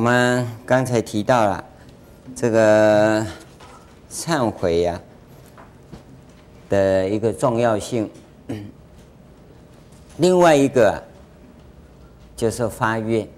[0.00, 1.62] 我们刚才提到了
[2.34, 3.22] 这个
[4.10, 4.98] 忏悔呀
[6.70, 8.10] 的一个重要性，
[10.16, 11.02] 另外一个
[12.34, 13.28] 就是发愿。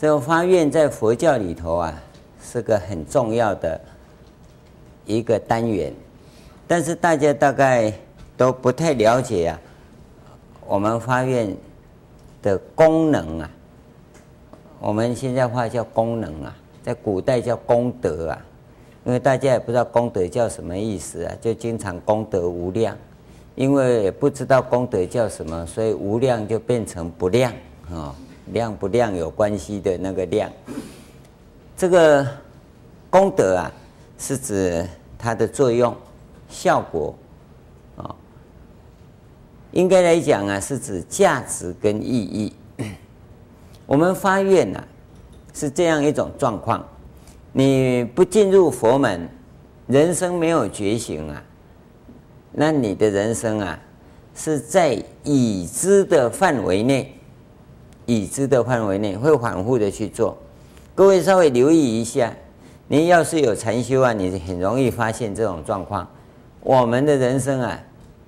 [0.00, 2.02] 这个发愿在佛教里头啊，
[2.42, 3.78] 是个很重要的
[5.04, 5.92] 一个单元，
[6.66, 7.92] 但是大家大概
[8.38, 9.60] 都不太了解啊，
[10.66, 11.54] 我们发愿
[12.40, 13.50] 的功能啊，
[14.82, 18.44] 我们现在话叫功能啊，在古代叫功德啊，
[19.04, 22.96] 因为大家也不知道功德叫什么意思啊，就经常功德无量，
[23.54, 27.52] 因为也不知道功德叫什么，所以无量就变成不量
[27.92, 28.12] 啊。
[28.46, 30.50] 量不量有关系的那个量，
[31.76, 32.26] 这个
[33.08, 33.72] 功德啊，
[34.18, 34.84] 是指
[35.16, 35.94] 它的作用、
[36.48, 37.14] 效果
[37.96, 38.12] 啊。
[39.70, 42.52] 应该来讲啊，是指价值跟意义。
[43.92, 44.82] 我们发愿啊，
[45.52, 46.82] 是这样一种状况：
[47.52, 49.28] 你不进入佛门，
[49.86, 51.44] 人生没有觉醒啊，
[52.52, 53.78] 那你的人生啊，
[54.34, 57.14] 是在已知的范围内。
[58.06, 60.38] 已知的范围内会反复的去做，
[60.94, 62.34] 各位稍微留意一下，
[62.88, 66.08] 你要是有禅修啊，你很容易发现这种状况。
[66.62, 67.78] 我们的人生啊，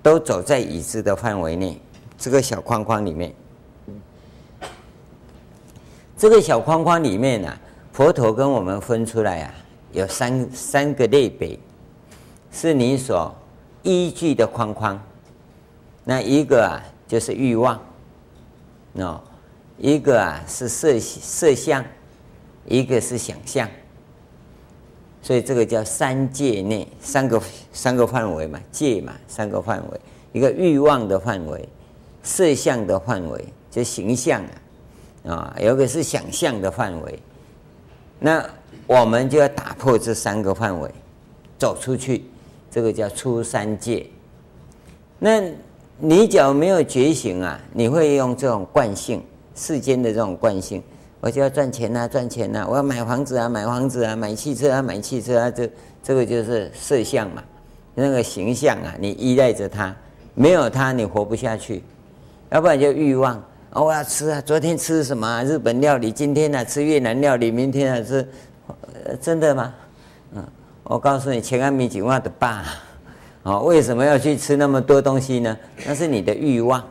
[0.03, 1.81] 都走在已知的范围内，
[2.19, 3.35] 这个小框框里面。
[6.17, 7.61] 这个小框框里面啊，
[7.93, 9.55] 佛陀跟我们分出来啊，
[9.93, 11.59] 有三三个类别，
[12.53, 13.35] 是你所
[13.83, 15.01] 依据的框框。
[16.05, 17.81] 那一个啊，就是欲望，
[18.97, 19.19] 喏。
[19.77, 21.85] 一个啊是色色相，
[22.65, 23.69] 一个是想象，
[25.21, 27.43] 所以这个叫三界内三个
[27.73, 30.01] 三个范围嘛，界嘛三个范围，
[30.33, 31.69] 一个欲望的范围，
[32.23, 34.51] 色相的范围，就形象啊，
[35.27, 37.19] 啊，有个是想象的范围，
[38.19, 38.45] 那
[38.87, 40.91] 我们就要打破这三个范围，
[41.59, 42.25] 走出去，
[42.71, 44.07] 这个叫出三界。
[45.19, 45.43] 那
[45.99, 49.23] 你只要没有觉醒啊，你会用这种惯性。
[49.57, 50.83] 世间的这种惯性，
[51.21, 55.71] 我就要赚钱啊，赚钱啊，我要买房子啊，买房子啊，买汽车啊，买汽车啊，这
[56.03, 57.41] 这个就是色相嘛，
[57.95, 59.95] 那个形象啊，你依赖着它，
[60.35, 61.85] 没有它你活不下去，
[62.51, 63.41] 要不然就欲望，
[63.75, 65.43] 哦，我要吃啊，昨天吃什么？
[65.43, 68.29] 日本料理，今天呢吃越南料理，明天呢吃，
[69.21, 69.75] 真的吗？
[70.33, 70.47] 嗯，
[70.85, 72.65] 我告诉你，千万米几万的爸，
[73.43, 75.59] 哦，为什么要去吃那么多东西呢？
[75.85, 76.83] 那是你的欲望。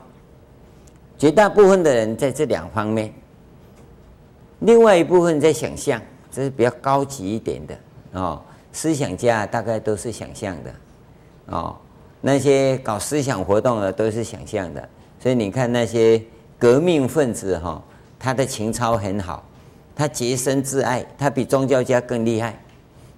[1.17, 3.13] 绝大部分的人在这两方面，
[4.59, 7.75] 另外一部分在想象，这是比较高级一点的
[8.11, 8.41] 哦。
[8.73, 10.71] 思想家大概都是想象的
[11.45, 11.77] 哦，
[12.19, 14.89] 那些搞思想活动的都是想象的。
[15.17, 16.21] 所以你看那些
[16.63, 17.83] 革命分子哈，
[18.17, 19.43] 他的情操很好，
[19.93, 22.57] 他洁身自爱，他比宗教家更厉害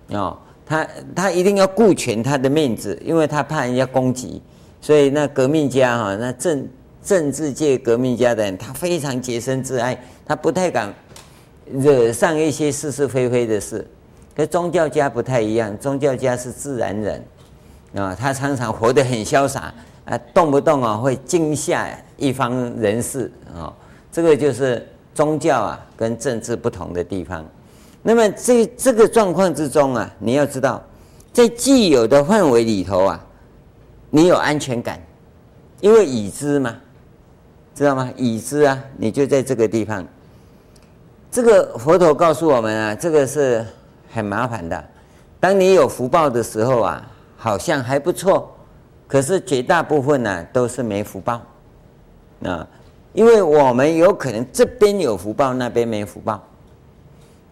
[0.07, 0.35] 哦。
[0.65, 4.41] 他他一定要顾全他的面子，因为他怕人家攻击，
[4.81, 6.67] 所以那革命家哈，那政。
[7.03, 9.95] 政治界革命家的人，他非常洁身自爱，
[10.25, 10.91] 他不太敢
[11.71, 13.87] 惹上一些是是非非的事。
[14.33, 17.23] 跟宗教家不太一样，宗教家是自然人
[17.93, 19.71] 啊，他常常活得很潇洒
[20.05, 23.73] 啊，动不动啊会惊吓一方人士啊。
[24.11, 27.45] 这个就是宗教啊跟政治不同的地方。
[28.01, 30.81] 那么这这个状况之中啊，你要知道，
[31.33, 33.25] 在既有的范围里头啊，
[34.09, 34.99] 你有安全感，
[35.81, 36.75] 因为已知嘛。
[37.73, 38.09] 知道吗？
[38.15, 40.05] 已知啊，你就在这个地方。
[41.29, 43.65] 这个佛陀告诉我们啊，这个是
[44.13, 44.81] 很麻烦的。
[45.41, 47.05] 当你有福报的时候啊，
[47.35, 48.55] 好像还不错，
[49.07, 51.41] 可是绝大部分呢、啊、都是没福报
[52.43, 52.67] 啊，
[53.13, 56.33] 因为我们有可能这边有福报，那边没福报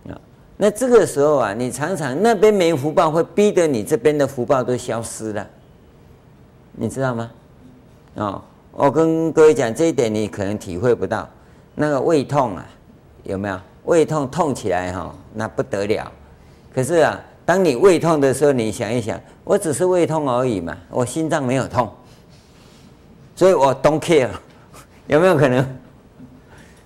[0.08, 0.20] 啊。
[0.58, 5.48] 那这个时候啊，你常常那边没福报，会逼得你这边的福报都消失了，
[6.74, 7.32] 你知道吗？
[8.16, 8.44] 啊。
[8.76, 11.30] 我跟各位讲这一点，你可能体会不到。
[11.76, 12.66] 那个胃痛啊，
[13.22, 13.60] 有没有？
[13.84, 16.12] 胃痛痛起来哈，那不得了。
[16.74, 21.88] 可是啊，当你胃痛的时候，你想一想，我只是胃痛而已嘛，我心脏没有痛，
[23.36, 24.30] 所以我 don't care，
[25.08, 25.66] 有没有可能？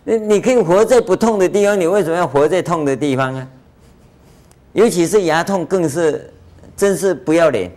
[0.03, 3.47] 你你可以活在不痛的地方，你为什么要活在痛的地方啊？
[4.73, 6.31] 尤其是牙痛，更是
[6.75, 7.71] 真是不要脸，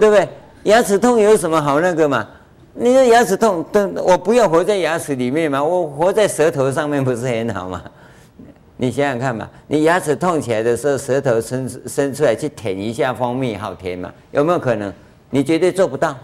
[0.00, 0.28] 对不对？
[0.64, 2.26] 牙齿痛有什么好那个嘛？
[2.74, 3.64] 你说牙齿痛，
[4.04, 5.62] 我不要活在牙齿里面嘛？
[5.62, 7.82] 我活在舌头上面不是很好吗？
[8.76, 14.12] 你想想看嘛，你牙齿痛起来的时候，舌头伸伸出来去舔一下蜂蜜，好甜嘛？
[14.30, 14.92] 有没有可能？
[15.30, 16.16] 你绝对做不到，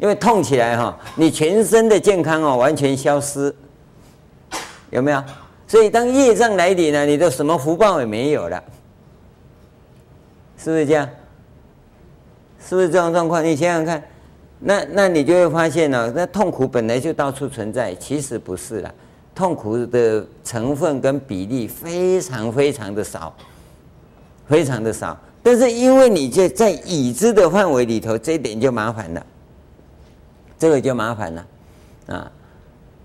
[0.00, 3.54] 因为痛起来哈，你全身的健康哦完全消失，
[4.88, 5.22] 有没有？
[5.68, 8.60] 所以当业障来临呢，你的什么福报也没有了，
[10.56, 11.08] 是不是这样？
[12.66, 13.44] 是不是这种状况？
[13.44, 14.02] 你想想看，
[14.58, 18.94] 那那你就会发现呢，那痛苦本来就到处存在，其实不是了，
[19.34, 23.34] 痛苦的成分跟比例非常非常的少，
[24.46, 25.18] 非常的少。
[25.42, 29.26] 但是因为你就在已知的范围里头，这一点就麻烦了，
[30.60, 31.46] 这个就麻烦了，
[32.06, 32.30] 啊，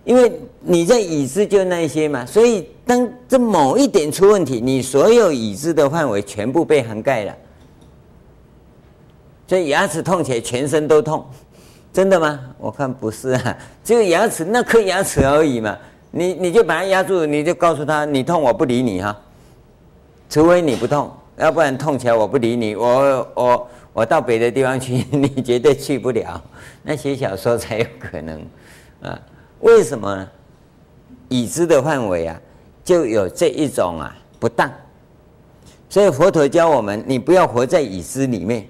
[0.03, 7.35] 因为你在已知就那些嘛，所以当这某一点出问题，你所有已知的范围全部被涵盖了，
[9.47, 11.25] 所以牙齿痛起来全身都痛，
[11.93, 12.39] 真的吗？
[12.59, 15.77] 我看不是啊，只有牙齿那颗牙齿而已嘛，
[16.11, 19.17] 你你就把它压住，你就告诉他你痛我不理你哈，
[20.29, 21.09] 除非你不痛。
[21.37, 26.43] 要不然痛起来我不理你，我我我到别的地方去，你绝对去不了。
[26.83, 28.45] 那写小说才有可能
[29.01, 29.17] 啊？
[29.61, 30.29] 为什么呢？
[31.29, 32.37] 已知的范围啊，
[32.83, 34.69] 就有这一种啊不当。
[35.89, 38.67] 所以佛陀教我们，你不要活在已知里面，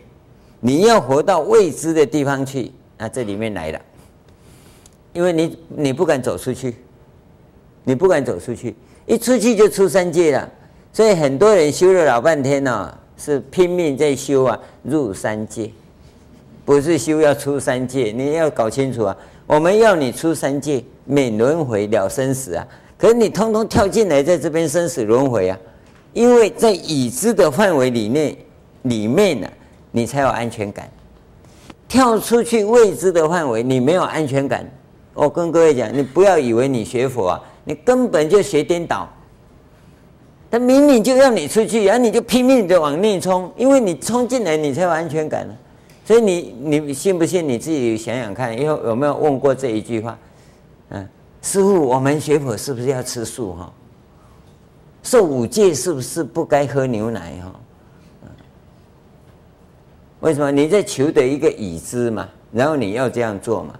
[0.59, 2.71] 你要活到未知的地方去。
[2.95, 3.81] 那这里面来了，
[5.11, 6.75] 因为你你不敢走出去，
[7.83, 8.75] 你不敢走出去，
[9.07, 10.47] 一出去就出三界了。
[10.93, 15.69] 所以很多人修了老半天呢、是拼命在修啊，入三界，
[16.65, 18.11] 不是修要出三界。
[18.11, 19.17] 你要搞清楚啊，
[19.47, 22.67] 我们要你出三界，免轮回了生死啊。
[22.97, 25.57] 可是你通通跳进来，在这边生死轮回啊，
[26.13, 28.35] 因为在已知的范围里面，
[28.83, 29.47] 里面呢、
[29.91, 30.89] 你才有安全感。
[31.87, 34.65] 跳出去未知的范围，你没有安全感。
[35.13, 39.07] 我跟各位讲，你不要以为你学佛啊，你根本就学颠倒。
[40.55, 45.53] 他明明就要你出去，然后你就拼命的往内冲，因为你冲进来，你才有安全感呢。
[46.05, 47.45] 所以你你信不信？
[47.45, 50.17] 你自己想想看，以后有没有问过这一句话？
[50.91, 51.05] 嗯，
[51.41, 53.53] 师傅，我们学佛是不是要吃素？
[53.53, 53.69] 哈，
[55.03, 57.33] 受五戒是不是不该喝牛奶？
[57.43, 57.51] 哈，
[60.21, 60.49] 为什么？
[60.49, 63.77] 你在求得一个已知嘛，然后你要这样做嘛？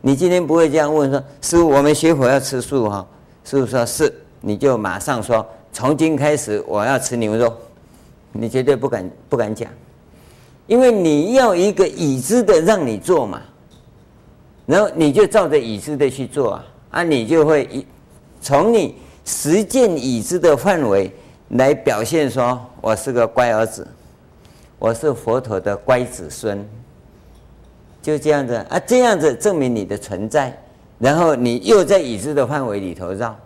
[0.00, 2.90] 你今天不会这样问说：师傅，我们学佛要吃素？
[2.90, 3.06] 哈，
[3.44, 5.46] 师傅说是，你就马上说。
[5.76, 7.52] 从今开始，我要吃牛肉，
[8.32, 9.70] 你绝对不敢不敢讲，
[10.66, 13.42] 因为你要一个已知的让你做嘛，
[14.64, 17.86] 然后你就照着已知的去做啊，啊，你就会一
[18.40, 18.96] 从你
[19.26, 21.12] 实践已知的范围
[21.50, 23.86] 来表现说，我是个乖儿子，
[24.78, 26.66] 我是佛陀的乖子孙，
[28.00, 28.54] 就这样子。
[28.70, 30.58] 啊，这样子证明你的存在，
[30.98, 33.38] 然后你又在已知的范围里头绕。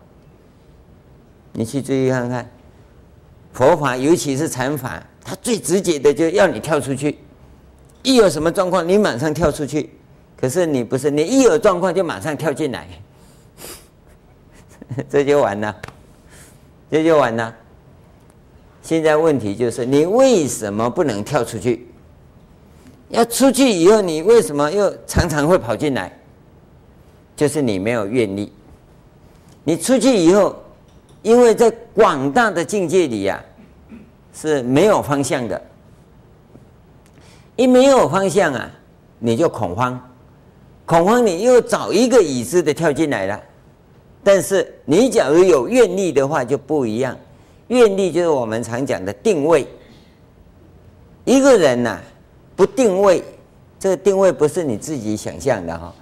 [1.53, 2.49] 你去注意看看，
[3.53, 7.19] 佛法尤其是禅法，它最直接的就要你跳出去，
[8.05, 9.91] 一有什么状况，你马上跳出去。
[10.37, 12.89] 可是你不是，你一有状况就马上跳进来，
[15.11, 15.77] 这就完了，
[16.91, 17.55] 这就完了。
[18.81, 21.89] 现在问题就是，你为什么不能跳出去？
[23.09, 26.17] 要出去以后，你为什么又常常会跑进来？
[27.37, 28.53] 就是你没有愿力。
[29.65, 30.55] 你出去以后。
[31.23, 33.43] 因为在广大的境界里呀、
[33.89, 33.93] 啊，
[34.33, 35.61] 是没有方向的。
[37.57, 38.71] 一没有方向啊，
[39.19, 40.01] 你就恐慌，
[40.87, 43.39] 恐慌你又找一个已知的跳进来了。
[44.25, 47.15] 但是你假如有愿力的话就不一样，
[47.69, 49.67] 愿力就是我们常讲的定位。
[51.27, 52.01] 一个人呐、
[52.57, 53.23] 不定位，
[53.79, 55.95] 这个定位不是你自己想象的哈，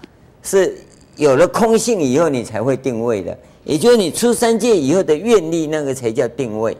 [0.44, 0.78] 是
[1.16, 3.37] 有了空性以后你才会定位的。
[3.68, 6.75] 也就是你出三界以后的愿力，那个才叫定位。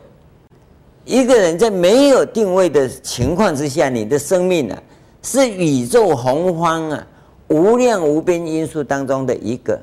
[1.05, 4.83] 一个人在没有定位的情况之下，你的生命啊，
[5.23, 7.07] 是宇宙洪荒啊，
[7.49, 9.79] 无量无边因素当中的一个。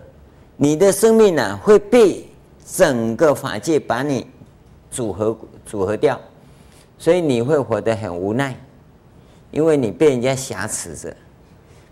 [0.57, 2.25] 你的生命啊，会被
[2.65, 4.25] 整个法界把你
[4.89, 6.19] 组合组合掉，
[6.97, 8.57] 所以你会活得很无奈，
[9.51, 11.15] 因为你被人家挟持着，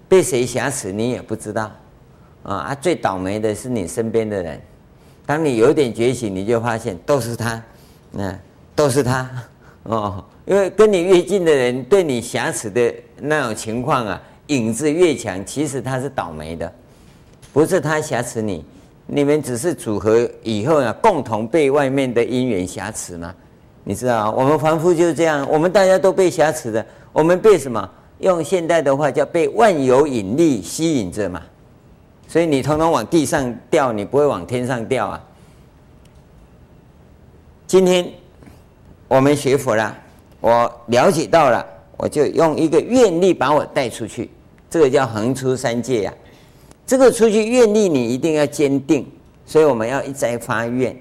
[0.10, 1.72] 被谁挟持你也不知道
[2.41, 2.55] 啊。
[2.55, 4.60] 啊，最倒霉的是你身边的人。
[5.25, 7.62] 当你有点觉醒，你就发现都是他，
[8.12, 8.38] 那
[8.75, 9.30] 都是他
[9.84, 10.24] 哦。
[10.46, 16.70] 因为跟你越近的人，对你瑕疵的那种情况啊，影子越强，其实他是倒霉的，
[17.53, 18.65] 不是他瑕疵你，
[19.08, 23.34] 你们只是组合以后啊，共同被外面的因缘瑕疵嘛。
[23.86, 27.89] 你知道，我们凡夫就是这样，我们大家都被瑕疵的，我们被什么？
[28.20, 31.42] 用现代的话叫被万有引力吸引着嘛。
[32.34, 35.24] 所以你通通往地上掉，你不会往天上掉啊。
[37.68, 38.12] 今天
[39.08, 39.96] 我们学佛了，
[40.42, 41.63] 我了解到了，
[41.96, 44.32] 我就用一个愿力把我带出去，
[44.68, 46.13] 这个叫横出三界呀、
[46.88, 49.08] 这个出去愿力你一定要坚定，
[49.46, 51.00] 所以我们要一再发愿，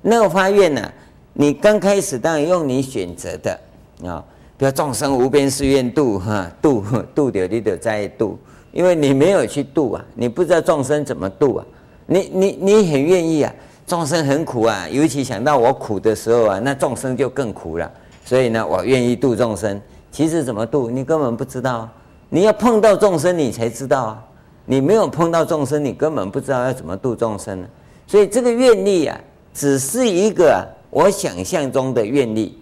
[0.00, 0.90] 那个发愿呢、
[1.34, 3.60] 你刚开始当然用你选择的
[4.06, 4.24] 啊，
[4.56, 6.82] 比如众生无边誓愿度哈，度
[7.14, 8.38] 度的你得在度，
[8.72, 11.66] 因为你没有去度啊，你不知道众生怎么度啊，
[12.06, 13.54] 你你你很愿意啊，
[13.86, 17.90] 众生很苦啊，尤其想到我苦的时候啊，那众生就更苦了，
[18.24, 19.80] 所以呢，我愿意度众生。
[20.10, 21.88] 其实怎么度，你根本不知道，
[22.28, 24.24] 你要碰到众生，你才知道啊。
[24.64, 27.66] 你没有碰到众生，你根本不知道要怎么度众生呢。
[28.06, 29.18] 所以这个愿力啊，
[29.52, 32.56] 只是一个，我想象中的愿力。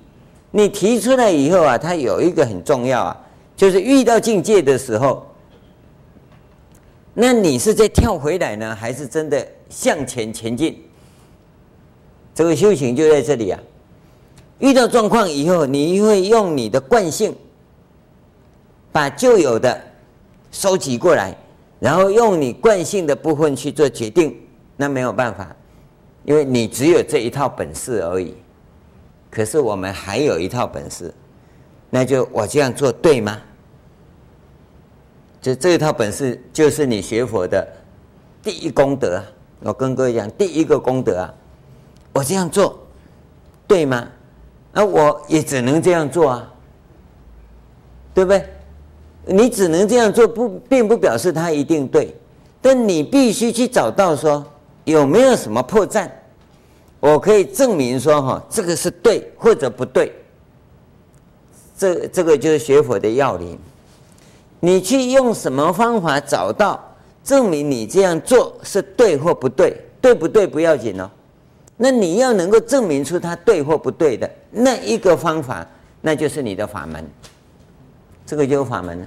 [0.51, 3.17] 你提出来以后啊，它有一个很重要啊，
[3.57, 5.27] 就是遇到境界的时候，
[7.15, 10.83] 那你是在跳回来呢，还是真的向前前进？
[12.35, 13.61] 这个修行就在这里啊。
[14.59, 17.35] 遇到状况以后，你会用你的惯性，
[18.93, 19.81] 把旧有的
[20.51, 21.37] 收集过来。
[21.81, 24.39] 然后用你惯性的部分去做决定，
[24.77, 25.57] 那没有办法，
[26.27, 28.35] 因为你只有这一套本事而已。
[29.31, 31.11] 可是我们还有一套本事，
[31.89, 33.41] 那就我这样做对吗？
[35.41, 37.67] 就这一套本事，就是你学佛的
[38.43, 39.25] 第一功德啊。
[39.63, 41.35] 我跟各位讲，第一个功德啊，
[42.13, 42.79] 我这样做
[43.67, 44.09] 对吗？
[44.73, 46.53] 那我也只能这样做啊，
[48.15, 48.45] 对不对？
[49.27, 52.15] 你只能这样做，不，并不表示它一定对，
[52.63, 54.45] 但你必须去找到说
[54.85, 56.09] 有没有什么破绽，
[57.01, 60.13] 我可以证明说哈，这个是对或者不对。
[61.77, 63.59] 这这个就是学佛的要领。
[64.61, 66.79] 你去用什么方法找到
[67.25, 69.77] 证明你这样做是对或不对？
[70.01, 71.11] 对不对不要紧哦，
[71.77, 75.67] 那你要能够证明出它对或不对的那一个方法，
[76.01, 77.07] 那就是你的法门。
[78.25, 79.07] 这个就是法门了。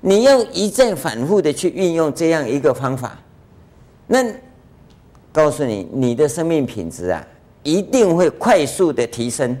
[0.00, 3.16] 你要一再反复的去运用这样一个方法，
[4.08, 4.24] 那
[5.30, 7.24] 告诉你，你的生命品质啊，
[7.62, 9.56] 一定会快速的提升，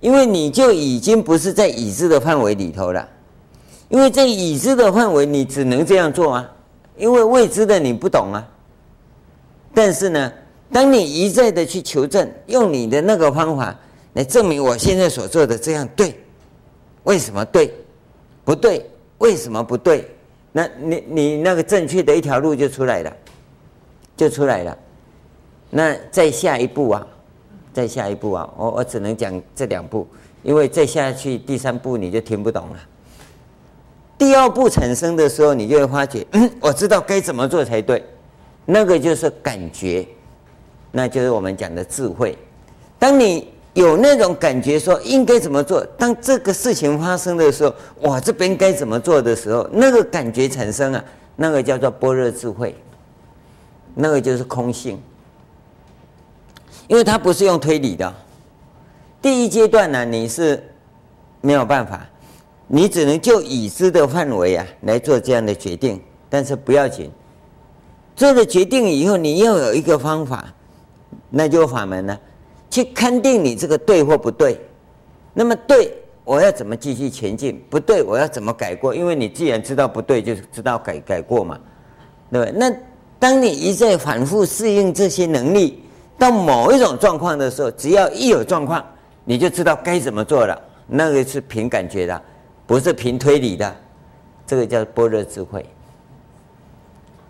[0.00, 3.06] 因为你就已经不是在已知的范围里头了。
[3.88, 6.52] 因为在已知的范围，你只能这样做啊，
[6.96, 8.46] 因为未知的你不懂啊。
[9.72, 10.32] 但是呢，
[10.72, 13.76] 当你一再的去求证，用你的那个方法
[14.14, 16.18] 来证明我现在所做的这样对，
[17.04, 17.72] 为什么对？
[18.44, 18.88] 不对？
[19.18, 20.08] 为什么不对？
[20.52, 23.12] 那你你那个正确的一条路就出来了，
[24.16, 24.76] 就出来了。
[25.70, 27.06] 那再下一步啊，
[27.72, 30.06] 再下一步啊，我我只能讲这两步，
[30.42, 32.76] 因为再下去第三步你就听不懂了。
[34.16, 38.04] 第二步产生的时候，你就会发觉，嗯，我知道该怎么做才对。
[38.66, 40.06] 那个就是感觉，
[40.92, 42.38] 那就是我们讲的智慧。
[42.98, 45.84] 当你有那种感觉，说应该怎么做？
[45.98, 51.04] 当这个事情发生的时候，哇，这边该怎么做的时候，那个感觉产生啊，
[51.36, 52.74] 那个叫做般若智慧，
[53.94, 54.98] 那个就是空性，
[56.86, 58.14] 因为它不是用推理的。
[59.20, 60.62] 第一阶段呢，你是
[61.40, 62.06] 没有办法，
[62.66, 67.10] 你只能就已知的范围啊来做这样的决定，但是不要紧，
[68.16, 70.44] 做了决定以后，你要有一个方法，
[71.30, 72.18] 那就法门了。
[72.70, 74.58] 去勘定你这个对或不对，
[75.32, 75.92] 那么对，
[76.24, 77.62] 我要怎么继续前进？
[77.70, 78.94] 不对，我要怎么改过？
[78.94, 81.58] 因为你既然知道不对，就知道改改过嘛，
[82.32, 82.52] 对吧？
[82.56, 82.74] 那
[83.18, 85.84] 当你一再反复适应这些能力，
[86.18, 88.84] 到某一种状况的时候，只要一有状况，
[89.24, 90.60] 你就知道该怎么做了。
[90.86, 92.22] 那个是凭感觉的，
[92.66, 93.76] 不是凭推理的，
[94.46, 95.64] 这个叫般若智慧。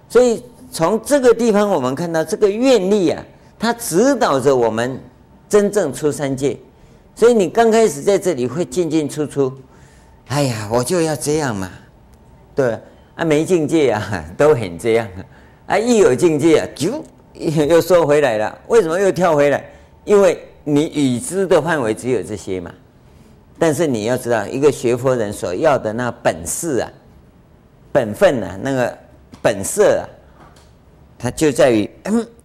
[0.08, 3.24] 所以从这个地方，我们看到这个愿力啊，
[3.58, 5.00] 它指导着我们。
[5.46, 6.58] 真正出三界，
[7.14, 9.52] 所以你刚开始在这里会进进出出，
[10.26, 11.70] 哎呀，我就要这样嘛，
[12.56, 12.76] 对
[13.14, 15.06] 啊，没境界啊， 都很这样
[15.66, 17.04] 啊，一有境界啊，就
[17.68, 18.58] 又收回来了。
[18.66, 19.64] 为什么又跳回来？
[20.04, 22.74] 因为你已知的范围只有这些嘛。
[23.58, 26.90] 但是你要知道，一个学佛人所要的那本事啊、
[27.92, 28.98] 本分啊、那个
[29.40, 30.04] 本色啊，
[31.18, 31.88] 它就在于，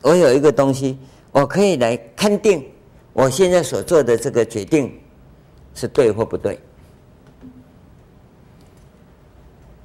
[0.02, 0.98] 我有一个东西，
[1.32, 2.64] 我可以来勘定。
[3.12, 4.98] 我现在所做的这个决定
[5.74, 6.58] 是对或不对？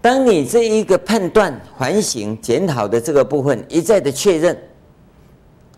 [0.01, 4.57] 当你这一个判断、反省、检讨的这个部分一再的确认，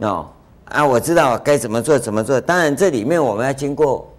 [0.00, 0.28] 哦
[0.64, 2.40] 啊，我知道该怎么做，怎么做。
[2.40, 4.12] 当然，这里面我们要经过，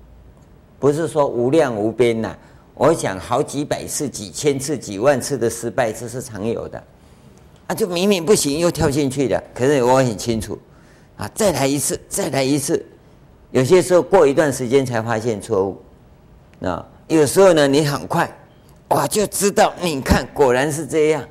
[0.79, 2.36] 不是说无量无边呐。
[2.74, 6.84] 我想好几百次、几千次、几万次的失败，这是常有的。
[7.65, 9.43] 啊，就明明不行，又跳进去了。
[9.53, 10.57] 可是我很清楚，
[11.17, 12.86] 啊，再来一次，再来一次。
[13.51, 15.81] 有些时候过一段时间才发现错误，
[16.62, 18.29] 啊，有时候呢，你很快，
[18.89, 21.24] 哇，就知道，你看果然是这样，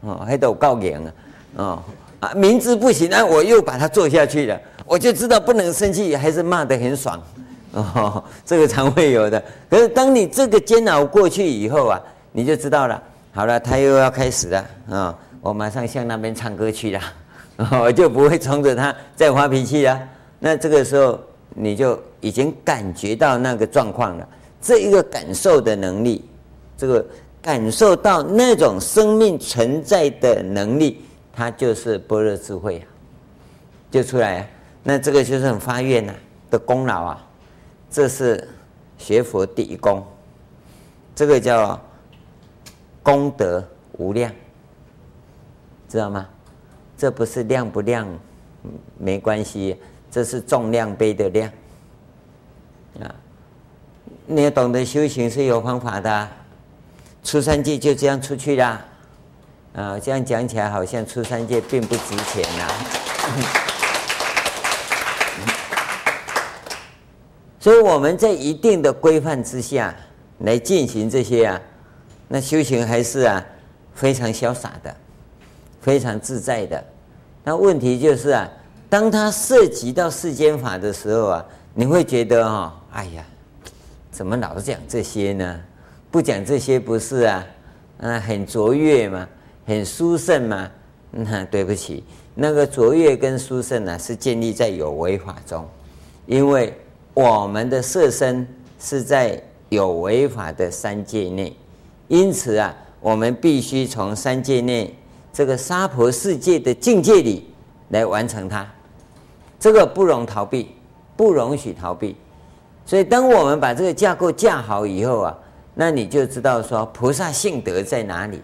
[0.00, 1.12] 哦，还都告赢啊，
[1.56, 1.82] 哦，
[2.20, 7.22] 啊，明知不行，啊，我又把它做下去了，我就知道不能生气，还是骂得很爽。
[7.94, 9.42] 哦，这个常会有的。
[9.68, 12.00] 可是当你这个煎熬过去以后啊，
[12.30, 13.02] 你就知道了。
[13.32, 17.00] 好了，他又要开始了啊、我马上向那边唱歌去了，
[17.82, 20.00] 我就不会冲着他再发脾气了。
[20.38, 21.18] 那这个时候
[21.50, 24.28] 你就已经感觉到那个状况了。
[24.62, 26.24] 这一个感受的能力，
[26.78, 27.04] 这个
[27.42, 31.02] 感受到那种生命存在的能力，
[31.32, 32.86] 它就是般若智慧啊，
[33.90, 34.46] 就出来啊。
[34.84, 36.14] 那这个就是很发愿呐
[36.50, 37.26] 的功劳啊。
[37.94, 38.48] 这是
[38.98, 40.04] 学佛第一功，
[41.14, 41.80] 这个叫
[43.04, 44.32] 功德无量，
[45.88, 46.26] 知道吗？
[46.98, 48.04] 这不是量不量
[48.98, 51.48] 没关系，这是重量杯的量
[53.00, 53.14] 啊！
[54.26, 56.28] 你要懂得修行是有方法的，
[57.22, 58.84] 出三界就这样出去啦
[59.72, 60.00] 啊！
[60.00, 63.63] 这样讲起来好像出三界并不值钱呐。
[67.64, 69.96] 所以我们在一定的规范之下
[70.40, 71.58] 来进行这些啊，
[72.28, 73.42] 那修行还是啊
[73.94, 74.94] 非常潇洒的，
[75.80, 76.84] 非常自在的。
[77.42, 78.46] 那问题就是啊，
[78.90, 83.24] 当它涉及到世间法的时候啊，你会觉得哦，哎呀，
[84.10, 85.58] 怎么老是讲这些呢？
[86.10, 87.46] 不讲这些不是啊？
[88.02, 89.26] 啊，很卓越嘛，
[89.64, 90.70] 很殊胜嘛？
[91.10, 92.04] 那对不起，
[92.34, 95.66] 那个卓越跟殊胜呢，是建立在有为法中，
[96.26, 96.78] 因为。
[97.14, 98.44] 我们的色身
[98.80, 101.56] 是在有违法的三界内，
[102.08, 104.92] 因此啊，我们必须从三界内
[105.32, 107.48] 这个娑婆世界的境界里
[107.90, 108.68] 来完成它，
[109.60, 110.74] 这个不容逃避，
[111.16, 112.16] 不容许逃避。
[112.84, 115.38] 所以，当我们把这个架构架好以后啊，
[115.74, 118.42] 那你就知道说菩萨性德在哪里，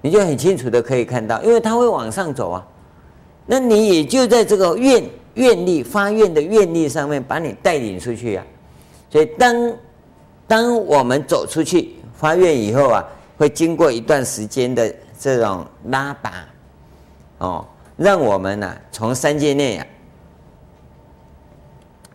[0.00, 2.66] 你就很清楚的可以看到，因为它会往上走啊，
[3.44, 5.04] 那你也就在这个愿。
[5.34, 8.46] 愿力发愿的愿力上面把你带领出去啊，
[9.10, 9.76] 所以当
[10.46, 13.04] 当我们走出去发愿以后啊，
[13.36, 16.46] 会经过一段时间的这种拉拔，
[17.38, 17.66] 哦，
[17.96, 19.86] 让我们呢、啊、从三界内啊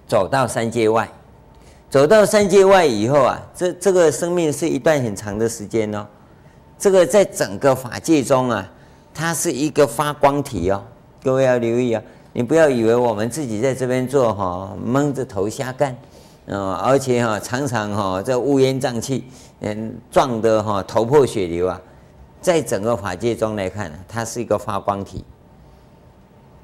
[0.08, 1.10] 走到三界外，
[1.90, 6.08] 走到三界外以后啊，这这个生命是一段很长的时间哦，
[6.78, 8.72] 这个在整个法界中啊，
[9.14, 10.82] 它是一个发光体哦，
[11.22, 12.02] 各位要留意啊。
[12.40, 15.94] 你不要以为我们自己在这边做哈，蒙着头瞎干，
[16.48, 19.26] 啊，而且哈常常哈这乌烟瘴气，
[19.60, 21.82] 嗯，撞得哈头破血流啊，
[22.40, 25.26] 在整个法界中来看，它是一个发光体。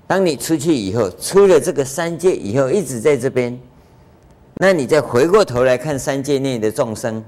[0.07, 3.59] 当你出去以后，出了这个三界以后，一直在这边，
[4.53, 7.21] 那你再回过头来看三界内的众生，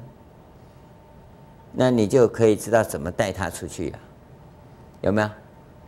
[1.74, 4.00] 那你就可以知道怎么带他出去了，
[5.02, 5.30] 有没有？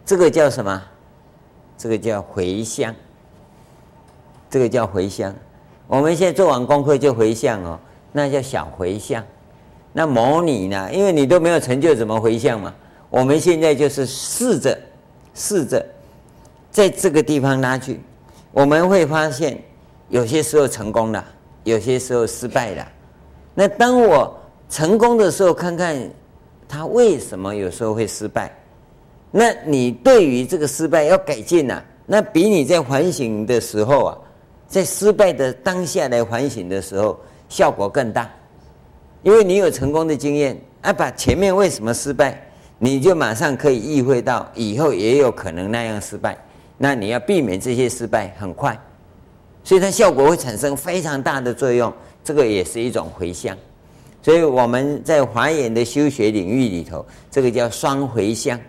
[0.05, 0.83] 这个叫什么？
[1.79, 2.93] 这个叫回向，
[4.49, 5.33] 这个叫回向。
[5.87, 7.79] 我们现在做完功课就回向哦，
[8.11, 9.23] 那叫小回向。
[9.93, 10.93] 那模拟呢？
[10.93, 12.75] 因为你都没有成就，怎么回向嘛？
[13.09, 14.77] 我们现在就是试着，
[15.33, 15.83] 试着
[16.69, 18.01] 在这个地方拉去，
[18.51, 19.57] 我们会发现
[20.09, 21.23] 有些时候成功了，
[21.63, 22.85] 有些时候失败了。
[23.55, 24.37] 那当我
[24.69, 25.97] 成功的时候，看看
[26.67, 28.53] 他为什么有时候会失败。
[29.31, 34.17] 那你对于这个失败要改进呐、啊，那比你在反省的时候啊，
[34.67, 38.27] 在失败的当下来反省的时候效果更大，
[39.21, 42.41] 因为你有成功的经验，啊，把前面为什么失败，
[42.79, 46.35] 你就马上可以意会到以后也有可能那样失败，
[46.77, 48.75] 那你要避免这些失败很快，
[49.63, 53.55] 所以它效果会产生非常大的作用，这个也是一种回向，
[54.23, 58.59] 所以我们在华严的修学领域里头，这个叫双回向。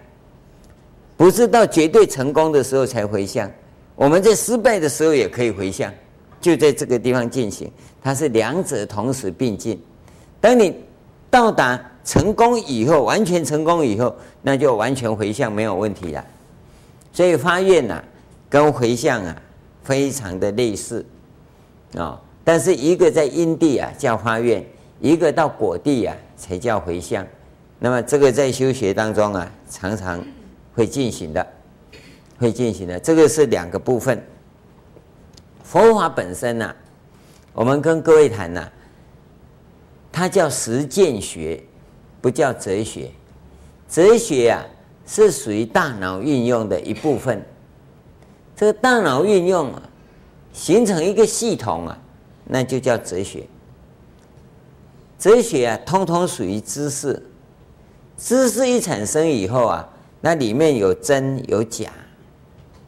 [1.21, 3.47] 不是到绝对成功的时候才回向，
[3.95, 5.93] 我们在失败的时候也可以回向，
[6.41, 7.71] 就在这个地方进行，
[8.03, 9.79] 它是两者同时并进。
[10.41, 10.75] 当你
[11.29, 16.25] 到达成功以后，完全成功以后，那就完全回向没有问题了。
[17.13, 18.05] 所以发愿呐、啊，
[18.49, 19.37] 跟回向啊，
[19.83, 21.05] 非常的类似
[21.99, 24.65] 啊、但是一个在因地啊叫发愿，
[25.01, 27.27] 一个到果地啊才叫回向。
[27.79, 30.19] 那么这个在修学当中啊，常常。
[30.75, 31.47] 会进行的，
[32.39, 34.25] 会进行的，这个是两个部分。
[35.65, 36.75] 佛法本身呢、
[37.53, 38.69] 我们跟各位谈呢、
[40.11, 41.63] 它叫实践学，
[42.21, 43.11] 不叫哲学。
[43.89, 44.65] 哲学啊，
[45.07, 47.45] 是属于大脑运用的一部分。
[48.57, 49.83] 这个大脑运用啊，
[50.53, 51.99] 形成一个系统啊，
[52.45, 53.47] 那就叫哲学。
[55.19, 57.21] 哲学啊，通通属于知识。
[58.17, 59.89] 知识一产生以后啊。
[60.21, 61.91] 那里面有真有假，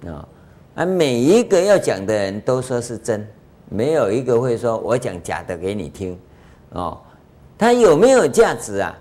[0.06, 0.28] 啊，
[0.74, 3.26] 啊，每一个要讲的人都说是真，
[3.68, 6.18] 没有一个会说我讲假的给你听，
[6.70, 7.00] 哦，
[7.56, 8.98] 它有没有价值啊？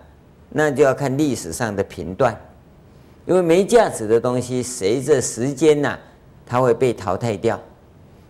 [0.50, 2.38] 那就要看历史上的评断，
[3.26, 5.98] 因为没价值的东西，随着时间呐、
[6.46, 7.60] 它会被淘汰掉。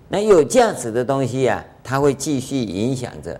[0.07, 3.39] 那有价值的东西啊，它会继续影响着。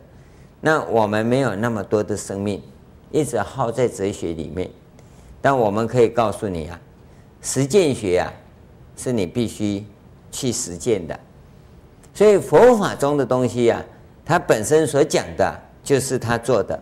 [0.61, 2.61] 那我们没有那么多的生命，
[3.11, 4.69] 一直耗在哲学里面，
[5.41, 6.79] 但我们可以告诉你啊，
[7.41, 8.31] 实践学啊，
[8.95, 9.83] 是你必须
[10.31, 11.19] 去实践的。
[12.13, 13.83] 所以佛法中的东西啊，
[14.23, 16.79] 它本身所讲的就是他做的。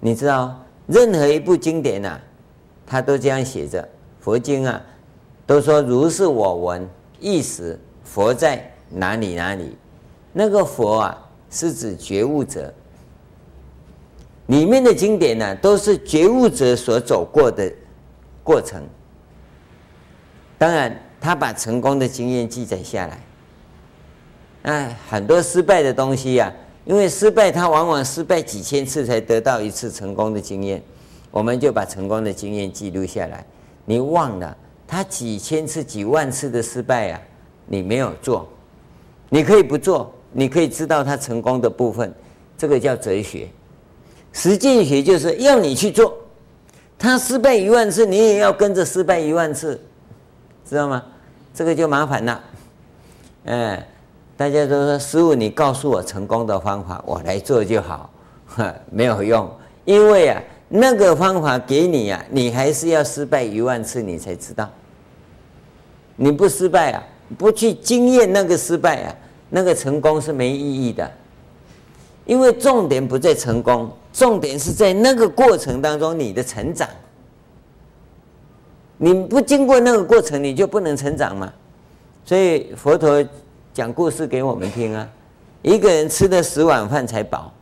[0.00, 2.20] 你知道，任何一部经典呐、啊，
[2.86, 3.86] 它都这样写着。
[4.20, 4.80] 佛经啊，
[5.46, 6.88] 都说如是我闻，
[7.18, 9.76] 亦是佛在哪里哪里。
[10.32, 12.72] 那个佛啊，是指觉悟者。
[14.48, 17.72] 里面的经典呢、都是觉悟者所走过的
[18.42, 18.82] 过程。
[20.58, 23.20] 当然，他把成功的经验记载下来。
[24.62, 26.52] 哎，很多失败的东西呀、
[26.84, 30.82] 因为失败，他往往失败几千次才得到一次成功的经验，
[31.30, 33.44] 我们就把成功的经验记录下来。
[33.84, 34.56] 你忘了
[34.86, 37.20] 他几千次、几万次的失败啊，
[37.66, 38.48] 你没有做，
[39.28, 42.12] 你可以不做，你可以知道他成功的部分，
[42.56, 43.46] 这个叫哲学。
[44.38, 46.16] 实践学就是要你去做，
[46.96, 49.80] 他失败一万次，你也要跟着失败一万次，
[50.68, 51.02] 知道吗？
[51.52, 52.40] 这个就麻烦了，
[53.46, 53.86] 哎。
[54.36, 58.08] 大家都说：“师傅，你告诉我成功的方法，我来做就好。”
[58.46, 59.50] 呵没有用，
[59.84, 64.70] 因为啊，那个方法给你啊，你还是要失败一万次，你才知道。
[66.14, 67.02] 你不失败啊，
[67.36, 69.14] 不去经验那个失败啊，
[69.50, 71.10] 那个成功是没意义的。
[72.24, 76.88] 因为重点不在成功，重点是在那个过程当中你的成长。
[78.96, 81.52] 你不经过那个过程，你就不能成长嘛。
[82.24, 83.24] 所以佛陀。
[83.74, 85.08] 讲故事给我们听啊！
[85.62, 87.52] 一个人吃了十碗饭才饱，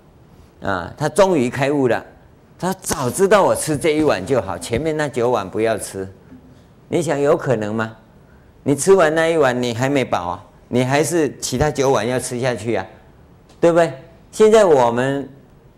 [0.62, 2.03] 啊，他终于开悟了。
[2.59, 6.09] 他早知道我吃这一碗就好，前面那九碗不要吃。
[6.88, 7.95] 你想有可能吗？
[8.62, 10.45] 你吃完那一碗，你还没饱啊？
[10.69, 12.87] 你还是其他九碗要吃下去啊？
[13.61, 13.92] 对不对？
[14.33, 15.29] 现在我们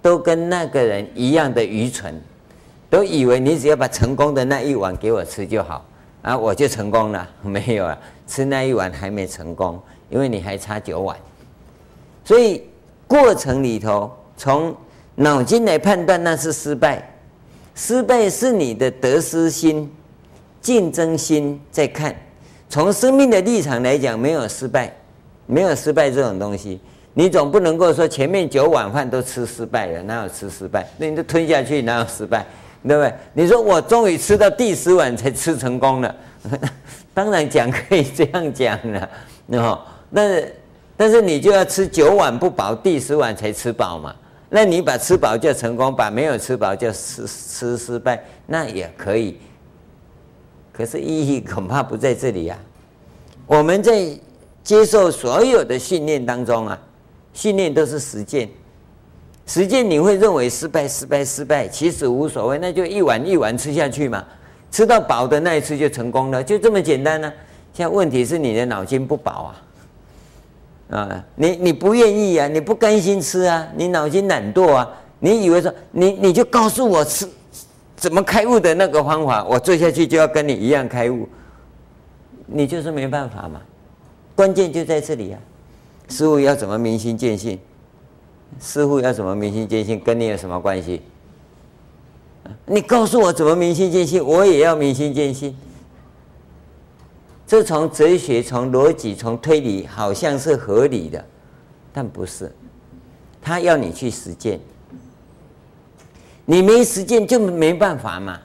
[0.03, 2.21] 都跟那个人一样的愚蠢，
[2.91, 5.85] 都以为你只要把成功的那一碗给我吃就好
[6.23, 7.29] 啊，我就成功了。
[7.43, 9.81] 没有啊，吃那一碗还没成功。
[10.11, 11.15] 因为你还差九碗，
[12.25, 12.63] 所以
[13.07, 14.75] 过程里头从
[15.17, 17.07] 脑筋来判断那是失败，
[17.75, 19.93] 失败是你的得失心、
[20.63, 22.17] 竞争心在看。
[22.71, 24.91] 从生命的立场来讲，没有失败，
[25.45, 26.81] 没有失败这种东西。
[27.19, 30.89] 你总不能够说前面九碗饭都吃失败了，哪有吃失败？
[30.99, 32.47] 那你都吞下去，哪有失败？
[32.87, 33.13] 对不对？
[33.33, 36.15] 你说我终于吃到第十碗才吃成功了，
[37.13, 39.11] 当然讲可以这样讲了，
[39.51, 39.81] 那
[40.15, 40.55] 但是，
[40.97, 44.15] 但是你就要吃九碗不饱，第十碗才吃饱嘛？
[44.49, 49.41] 那你把吃饱叫成功，把没有吃饱叫吃吃失败，那也可以。
[50.73, 52.63] 可是意义恐怕不在这里呀、啊。
[53.45, 54.09] 我们在
[54.63, 56.79] 接受所有的训练当中啊，
[57.39, 58.49] 训练都是实践。
[59.47, 64.25] 实践你会认为失败、失败、失败，其实无所谓，那就一碗一碗吃下去嘛，
[64.73, 67.33] 吃到饱的那一次就成功了，就这么简单呢、
[67.73, 69.63] 现在问题是你的脑筋不饱啊。
[70.91, 77.25] 啊，你你不愿意啊，你不甘心吃啊，你脑筋懒惰啊，你以为说你你就告诉我吃
[77.95, 81.29] 怎么开悟的那个方法，我做下去就要跟你一样开悟，
[82.47, 83.61] 你就是没办法嘛。
[84.35, 85.39] 关键就在这里啊，
[86.09, 87.59] 师父要怎么明心见性？
[88.61, 90.01] 师父要怎么明心见性？
[90.01, 91.03] 跟你有什么关系？
[92.65, 95.55] 你告诉我怎么明心见性，我也要明心见性。
[97.47, 101.25] 这从哲学、从逻辑、从推理，好像是合理的，
[101.93, 102.51] 但不是。
[103.41, 104.59] 他要你去实践，
[106.45, 108.39] 你没实践就没办法嘛。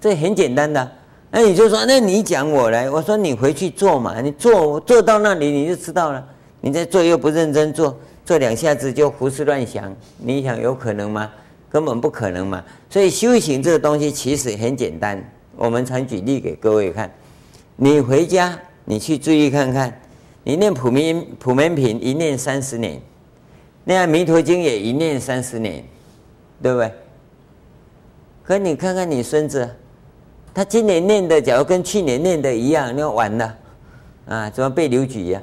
[0.00, 0.90] 这很简单的。
[1.30, 4.20] 那你就说，那你讲我来，我说你回去做嘛。
[4.20, 6.26] 你做做到那里你就知道了。
[6.60, 11.30] 你在做又不认真做，做两下子就胡思乱想，你想有可能吗？
[11.70, 12.64] 根本不可能嘛。
[12.90, 15.22] 所以修行这个东西其实很简单。
[15.56, 17.10] 我们常举例给各位看。
[17.76, 20.00] 你回家，你去注意看看，
[20.42, 23.00] 你念普门普门品一念三十年，
[23.84, 25.84] 念弥陀经也一念三十年，
[26.62, 26.92] 对不对？
[28.42, 29.68] 可你看看你孙子，
[30.54, 33.56] 他今年念的，假如跟去年念的一样，那完了，
[34.26, 35.42] 啊，怎么被留级呀？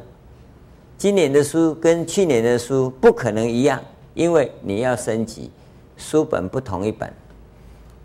[0.97, 3.81] 今年的书跟去年的书不可能一样，
[4.13, 5.51] 因为你要升级，
[5.97, 7.11] 书本不同一本。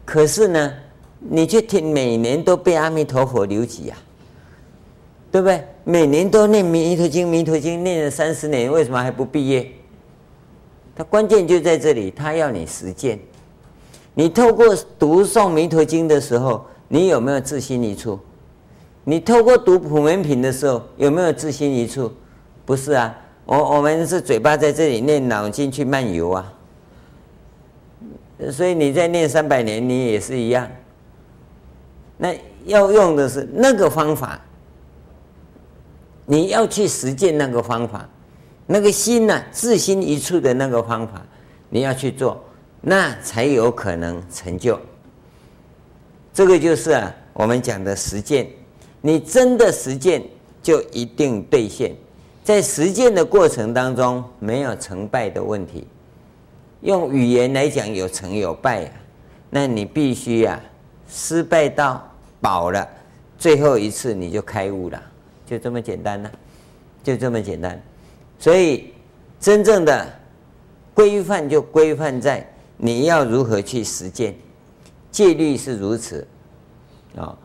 [0.05, 0.73] 可是呢，
[1.21, 3.97] 你却听每年都被阿弥陀佛留级呀？
[5.31, 5.65] 对不对？
[5.85, 9.71] 每年都念《弥陀经》，《弥陀经》念了三十年，为什么还不毕业？
[10.97, 13.19] 它关键就在这里，他要你实践。
[14.15, 18.19] 你透过读诵《弥陀经》的时候，你有没有自心一处？
[19.05, 22.11] 你透过读普门品的时候，有没有自心一处？
[22.71, 23.13] 不是啊，
[23.47, 26.53] 我我们是嘴巴在这里念，脑筋去漫游啊。
[28.53, 30.71] 所以你在念三百年，你也是一样。
[32.17, 32.33] 那
[32.67, 34.41] 要用的是那个方法。
[36.27, 38.09] 你要去实践那个方法，
[38.67, 41.21] 那个心呢、啊，自心一处的那个方法，
[41.71, 42.41] 你要去做，
[42.81, 44.79] 那才有可能成就。
[46.33, 48.49] 这个就是啊，我们讲的实践。
[49.01, 50.23] 你真的实践，
[50.63, 51.97] 就一定兑现。
[52.43, 55.87] 在实践的过程当中，没有成败的问题。
[56.81, 58.93] 用语言来讲，有成有败啊。
[59.51, 60.57] 那你必须呀、啊，
[61.09, 62.03] 失败到
[62.41, 62.89] 饱了，
[63.39, 65.03] 最后一次你就开悟了。
[65.45, 66.31] 就这么简单呢、
[67.03, 67.81] 就这么简单。
[68.39, 68.95] 所以，
[69.39, 70.07] 真正的
[70.95, 74.35] 规范就规范在你要如何去实践。
[75.11, 76.27] 戒律是如此，
[77.17, 77.37] 啊，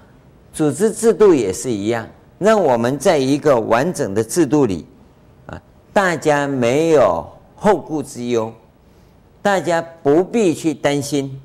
[0.54, 2.08] 组织制度也是一样。
[2.38, 4.86] 让我们在一个完整的制度里，
[5.48, 5.62] 啊，
[5.94, 8.54] 大家没有后顾之忧，
[9.42, 11.42] 大家不必去担心，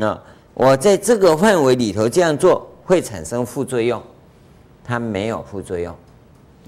[0.00, 0.22] 啊，
[0.54, 4.02] 我在这个范围里头这样做会产生副作用。
[4.84, 5.94] 它没有副作用，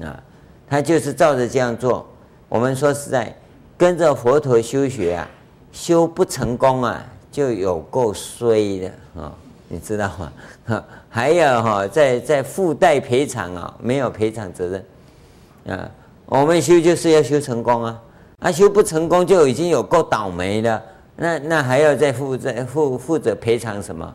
[0.03, 0.23] 啊，
[0.69, 2.07] 它就是照着这样做。
[2.51, 3.35] 我们说实在，
[3.79, 5.27] 跟着佛陀修学啊，
[5.73, 7.03] 修不成功啊，
[7.33, 9.33] 就有够衰的啊，
[9.69, 10.33] 你知道吗？
[11.13, 15.91] 还有哈，在在附带赔偿啊，没有赔偿责任啊。
[16.27, 18.01] 我们修就是要修成功啊，
[18.39, 20.81] 啊，修不成功就已经有够倒霉了，
[21.17, 24.15] 那那还要再负责负负责赔偿什么？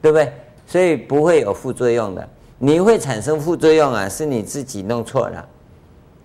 [0.00, 0.32] 对不对？
[0.64, 2.28] 所以不会有副作用的。
[2.58, 5.44] 你会产生副作用啊，是你自己弄错了，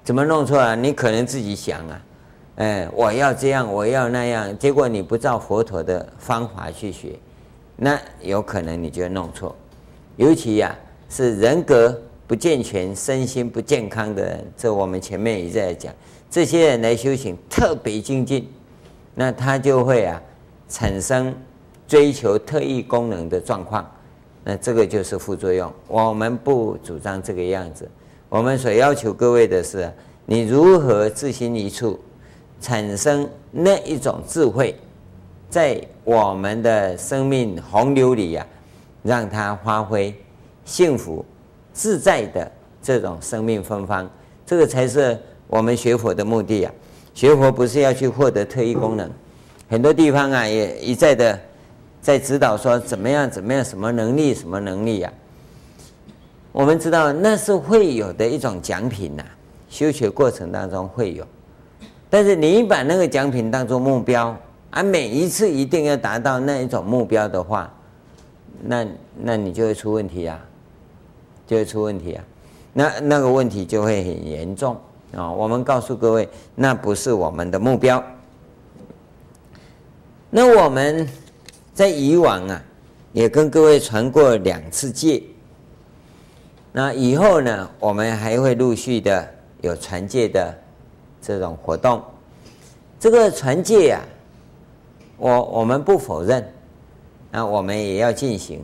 [0.03, 0.75] 怎么弄错了？
[0.75, 2.01] 你可能自己想啊，
[2.57, 7.17] 哎，我要这样，我要那样，结果你不照佛陀的方法去学，
[7.75, 9.55] 那有可能你就弄错。
[10.17, 10.75] 尤其呀、
[11.09, 15.93] 是人格不健全、身心不健康的人，这我们前面也在讲，
[16.29, 18.49] 这些人来修行特别精进，
[19.13, 20.21] 那他就会啊
[20.67, 21.33] 产生
[21.87, 23.89] 追求特异功能的状况。
[24.43, 27.87] 那这个就是副作用，我们不主张这个样子。
[28.27, 29.89] 我们所要求各位的是，
[30.25, 31.99] 你如何自心一处，
[32.59, 34.75] 产生那一种智慧，
[35.47, 38.45] 在我们的生命洪流里呀、
[39.07, 40.13] 让它发挥
[40.65, 41.25] 幸福
[41.73, 42.51] 自在的
[42.83, 44.07] 这种生命芬芳。
[44.45, 45.17] 这个才是
[45.47, 46.71] 我们学佛的目的、啊。
[47.13, 49.09] 学佛不是要去获得特异功能，
[49.69, 51.39] 很多地方啊也一再的。
[51.99, 55.15] 在指导说怎么样怎么样什么能力什么能力呀、啊？
[56.53, 59.23] 我们知道那是会有的一种奖品呐、
[59.67, 61.25] 修学过程当中会有，
[62.09, 64.35] 但是你把那个奖品当做目标，
[64.69, 67.71] 啊，每一次一定要达到那一种目标的话，
[68.61, 70.39] 那那你就会出问题啊，
[71.45, 72.23] 就会出问题啊，
[72.73, 74.75] 那那个问题就会很严重
[75.15, 78.03] 啊、我们告诉各位，那不是我们的目标，
[80.29, 81.07] 那我们。
[81.77, 82.59] 在以往啊，
[83.13, 85.21] 也跟各位传过两次戒。
[86.71, 90.57] 那以后呢，我们还会陆续的有传戒的
[91.21, 92.01] 这种活动。
[92.99, 94.01] 这个传戒啊，
[95.17, 96.51] 我我们不否认，
[97.31, 98.61] 那我们也要进行。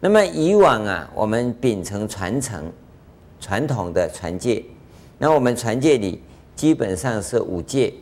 [0.00, 2.72] 那么以往啊，我们秉承传承
[3.40, 4.64] 传统的传戒，
[5.18, 6.22] 那我们传戒里
[6.54, 7.92] 基本上是五戒：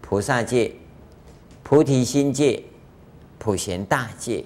[0.00, 0.72] 菩萨戒、
[1.62, 2.62] 菩提心戒。
[3.38, 4.42] 普贤大戒，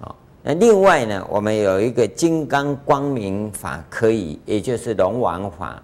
[0.00, 5.80] 啊，那另外呢，我们有一个金刚光明法可以，也就是龙王法，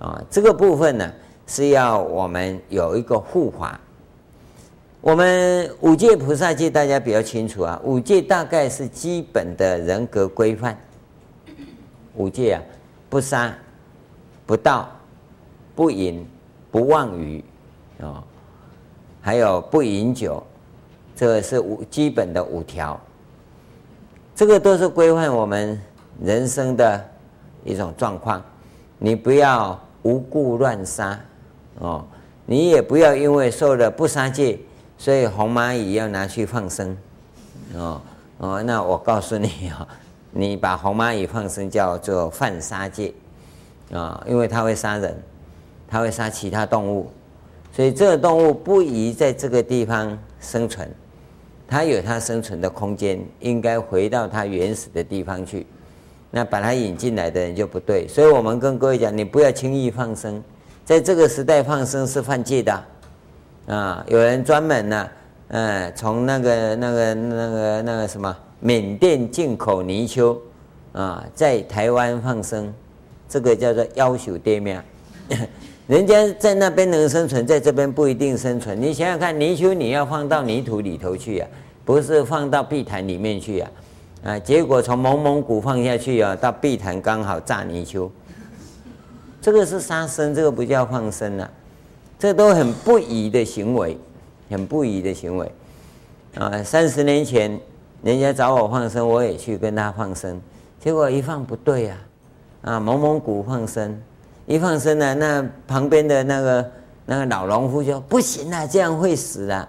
[0.00, 1.12] 啊，这个部分呢
[1.46, 3.78] 是要我们有一个护法。
[5.02, 10.78] 我们五戒菩萨戒大家比较清楚啊，五戒大概是基本的人格规范。
[12.16, 12.62] 五戒啊，
[13.08, 13.56] 不杀、
[14.44, 14.86] 不盗、
[15.74, 16.26] 不淫、
[16.70, 17.42] 不妄语，
[18.02, 18.22] 啊，
[19.22, 20.42] 还有不饮酒。
[21.16, 22.98] 这个是五基本的五条，
[24.34, 25.80] 这个都是规范我们
[26.22, 27.02] 人生的
[27.64, 28.42] 一种状况。
[28.98, 31.18] 你不要无故乱杀
[31.78, 32.04] 哦，
[32.44, 34.58] 你也不要因为受了不杀戒，
[35.00, 36.94] 所以红蚂蚁要拿去放生
[37.74, 38.02] 哦
[38.36, 38.62] 哦。
[38.62, 39.88] 那我告诉你啊，
[40.30, 43.14] 你把红蚂蚁放生叫做犯杀戒
[43.90, 45.16] 啊，因为它会杀人，
[45.88, 47.10] 它会杀其他动物，
[47.72, 50.86] 所以这个动物不宜在这个地方生存。
[51.66, 55.66] 它有它生存的空间，应该回到它原始的地方去。
[56.30, 58.06] 那把它引进来的人就不对。
[58.06, 60.44] 所以我们跟各位讲，你不要轻易放生，
[60.84, 62.84] 在这个时代放生是犯戒的！
[63.74, 65.12] 啊有人专门呢、啊，
[65.48, 70.36] 呃，从那个那个那个那个什么缅甸进口泥鳅
[70.92, 72.72] 啊，在台湾放生，
[73.28, 74.82] 这个叫做夭寿店面。
[75.86, 78.80] 人家在那边能生存，在这边不一定生存。
[78.80, 81.54] 你想想看，泥鳅你要放到泥土里头去呀、啊，
[81.84, 83.70] 不是放到碧潭里面去呀、
[84.24, 84.32] 啊？
[84.32, 88.10] 啊，结果从蒙蒙古放下去啊，到碧潭刚好炸泥鳅，
[89.40, 91.50] 这个是杀生，这个不叫放生啊，
[92.20, 93.98] 这都很不宜的行为，
[94.50, 95.52] 很不宜的行为。
[96.34, 97.58] 啊，三十年前
[98.02, 100.38] 人家找我放生，我也去跟他放生，
[100.78, 101.96] 结果一放不对呀、
[102.60, 103.98] 啊，啊，蒙蒙古放生。
[104.44, 106.70] 一放生呢，那旁边的那个
[107.06, 109.66] 那个老农夫就不行啊，这样会死啊。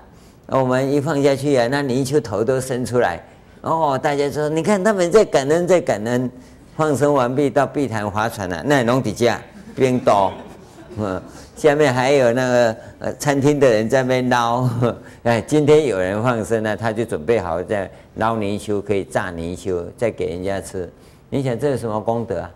[0.48, 3.24] 我们一放下去啊，那泥鳅头都伸出来。
[3.62, 6.30] 哦，大家说，你看他们在感恩，在感恩。
[6.76, 9.40] 放生完毕到碧潭划船了、啊，那农底下
[9.76, 10.34] 边刀，
[10.98, 11.22] 嗯，
[11.56, 14.68] 下面还有那个呃餐厅的人在那边捞。
[15.24, 20.92] 哎，今天有人放生了，他就准备好在捞泥鳅，可以炸泥鳅，再给人家吃。
[21.30, 22.52] 你想这有什么功德啊？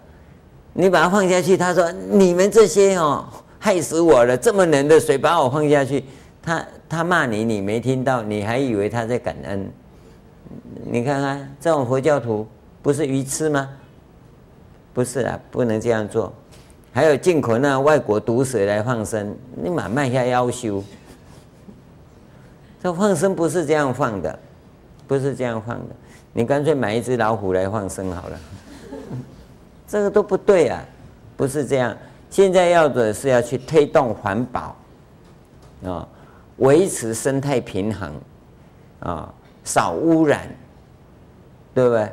[0.73, 3.25] 你把它放下去，他说：“你们这些哦，
[3.59, 4.35] 害死我了！
[4.35, 6.03] 这么冷的水把我放下去。”
[6.43, 9.71] 他他骂你，你没听到，你还以为他在感恩。
[10.83, 12.45] 你看看这种佛教徒
[12.81, 13.69] 不是愚痴吗？
[14.93, 16.33] 不是啊，不能这样做。
[16.95, 20.81] 还有进口那外国毒蛇来放生，你马卖下夭寿。
[22.81, 24.39] 这放生不是这样放的，
[25.05, 25.95] 不是这样放的。
[26.31, 28.39] 你干脆买一只老虎来放生好了。
[29.85, 30.81] 这个都不对啊，
[31.35, 31.93] 不是这样。
[32.29, 34.73] 现在要的是要去推动环保，
[35.83, 36.07] 啊，
[36.59, 38.13] 维持生态平衡，
[39.01, 39.33] 啊，
[39.65, 40.47] 少污染，
[41.73, 42.09] 对不对？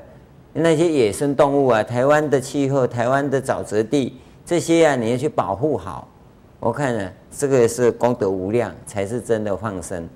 [0.52, 6.08] 那些野生动物啊，台湾的气候、台湾的沼泽地，这些啊，你要去保护好。
[6.60, 10.08] 我看呢，这个是功德无量，才是真的放生，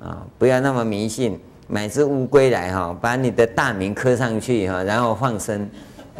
[0.00, 5.68] 啊，不要那么迷信，买只乌龟来哈，把你的大名刻上去哈，然后放生。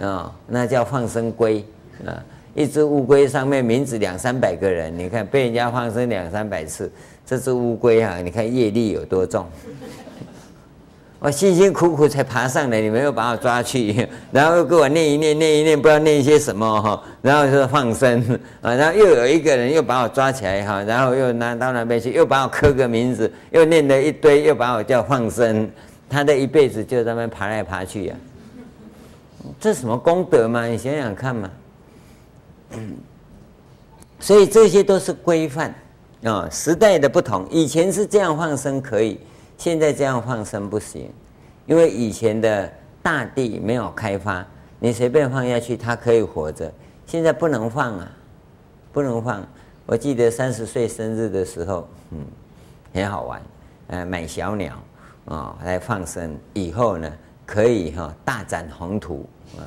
[0.01, 1.63] 啊、那叫放生龟
[2.07, 2.17] 啊！
[2.55, 6.91] 一只乌龟上面名字两三百个人，你看被人家放生两三百次，
[7.27, 9.45] 这只乌龟啊，你看业力有多重？
[11.23, 18.21] 我辛辛苦苦才爬上来，你们又把我抓去，然后又给我念一念，念一念，不知道念一些什么哈，然后说放生
[18.61, 25.71] 啊，然后又有一个人又把我抓起来哈，然后又拿到那边去，又把我刻个名字，又念了一堆，又把我叫放生，
[26.11, 28.17] 他的一辈子就在那边爬来爬去呀、
[29.45, 29.47] 啊。
[29.61, 30.67] 这什么功德嘛？
[30.67, 31.49] 你想想看嘛。
[32.73, 32.97] 嗯，
[34.19, 35.73] 所以这些都是规范
[36.25, 37.47] 啊，时代的不同。
[37.49, 39.21] 以前是这样放生可以，
[39.63, 41.09] 现在这样放生不行，
[41.67, 42.69] 因为以前的
[43.01, 44.45] 大地没有开发，
[44.81, 46.69] 你随便放下去，它可以活着。
[47.07, 48.11] 现在不能放啊，
[48.93, 49.41] 不能放。
[49.87, 52.19] 我记得三十岁生日的时候，嗯，
[52.93, 53.41] 很好玩，
[53.87, 54.75] 呃，买小鸟
[55.27, 57.09] 啊来放生，以后呢。
[57.45, 59.63] 可以哈，大展宏图啊！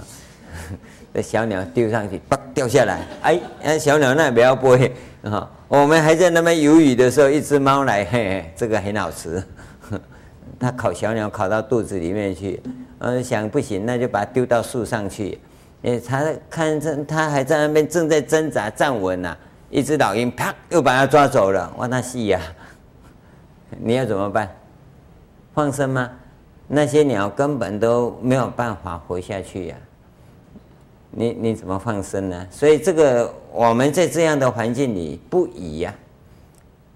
[1.13, 4.91] 这小鸟丢上去，啪掉下来，哎，那小鸟那不要飞
[5.23, 5.49] 啊！
[5.67, 9.43] 我们还在那边游鱼的时候，一只猫来，嘿嘿，这个很好吃。
[10.59, 12.61] 它烤小鸟烤到肚子里面去，
[12.99, 15.39] 嗯，想不行，那就把它丢到树上去。
[15.83, 19.37] 哎，它看这，它还在那边正在挣扎站稳呐，
[19.69, 21.73] 一只老鹰啪又把它抓走了。
[21.77, 22.39] 哇，那戏呀！
[23.77, 24.49] 你要怎么办？
[25.53, 26.09] 放生吗？
[26.67, 29.75] 那些鸟根本都没有办法活下去呀、
[31.11, 32.47] 你你怎么放生呢？
[32.49, 35.93] 所以这个我们在这样的环境里不宜呀、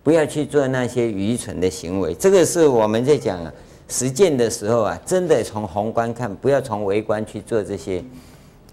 [0.04, 2.14] 不要去做那些愚蠢的行为。
[2.14, 3.40] 这个是我们在讲，
[3.88, 8.04] 实践的时候啊，真的从宏观看，不要从微观去做这些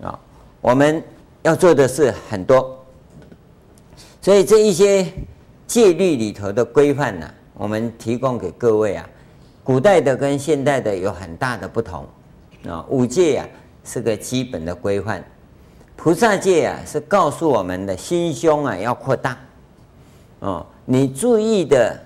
[0.03, 0.19] 啊。
[0.61, 1.03] 我们
[1.43, 2.85] 要做的是很多，
[4.21, 5.07] 所以这一些
[5.67, 9.09] 戒律里头的规范呢，我们提供给各位啊。
[9.63, 12.07] 古代的跟现代的有很大的不同，
[12.69, 13.49] 啊，五戒啊
[13.85, 15.25] 是个基本的规范，
[15.97, 19.37] 菩萨戒啊是告诉我们的心胸啊要扩大，
[20.39, 22.01] 哦，你注意的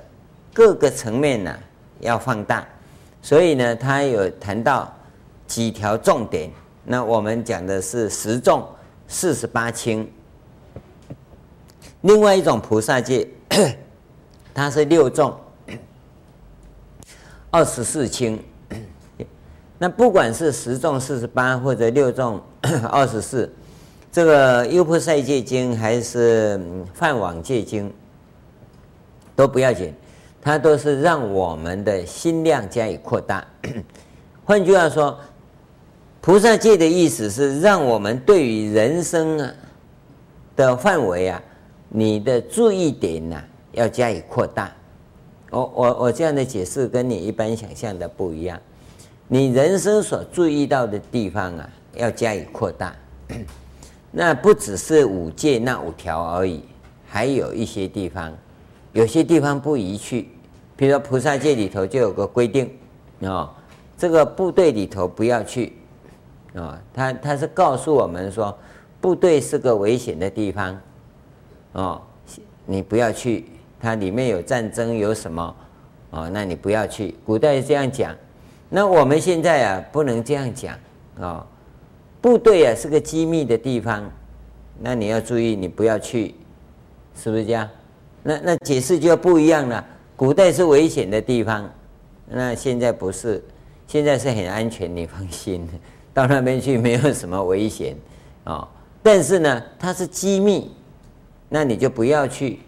[0.53, 1.55] 各个层面呢
[2.01, 2.67] 要放大，
[3.21, 4.91] 所以呢，他有谈到
[5.47, 6.51] 几条重点，
[6.85, 8.67] 那我们讲的是十重
[9.07, 10.11] 四十八轻，
[12.01, 13.29] 另外一种菩萨戒，
[14.55, 15.39] 它是六重。
[17.53, 18.41] 二十四轻，
[19.77, 22.41] 那不管是十重四十八或者六重
[22.89, 23.53] 二十四，
[24.13, 26.61] 这个优婆塞戒经还是
[26.95, 27.93] 梵网戒经
[29.41, 29.91] 都不要紧，
[30.43, 33.43] 它都是让我们的心量加以扩大。
[34.45, 35.19] 换句话说，
[36.21, 39.51] 菩萨戒的意思是让我们对于人生啊
[40.55, 41.43] 的范围啊，
[41.89, 44.71] 你的注意点呐、要加以扩大。
[45.49, 48.61] 我我我这样的解释跟你一般想象的不一样。
[49.27, 52.95] 你人生所注意到的地方啊，要加以扩大。
[54.13, 56.63] 那不只是五戒那五条而已，
[57.09, 58.37] 还有一些地方，
[58.93, 60.29] 有些地方不宜去。
[60.77, 62.71] 比如说菩萨戒里头就有个规定，
[63.23, 63.55] 啊，
[63.99, 65.75] 这个部队里头不要去。
[66.55, 68.57] 啊，他他是告诉我们说，
[69.01, 70.81] 部队是个危险的地方，
[71.73, 72.03] 哦，
[72.67, 73.45] 你不要去，
[73.79, 75.55] 它里面有战争有什么，
[76.11, 77.15] 哦，那你不要去。
[77.25, 78.17] 古代这样讲，
[78.69, 80.75] 那我们现在啊不能这样讲
[81.21, 81.47] 啊，哦，
[82.21, 84.11] 部队啊是个机密的地方，
[84.81, 86.35] 那你要注意，你不要去，
[87.15, 87.69] 是不是这样？
[88.23, 89.85] 那那解释就不一样了。
[90.17, 91.71] 古代是危险的地方，
[92.29, 93.43] 那现在不是，
[93.87, 95.69] 现在是很安全，你放心。
[96.13, 97.97] 到那边去没有什么危险
[98.45, 98.69] 啊，
[99.03, 100.71] 但是呢，它是机密，
[101.49, 102.59] 那你就不要去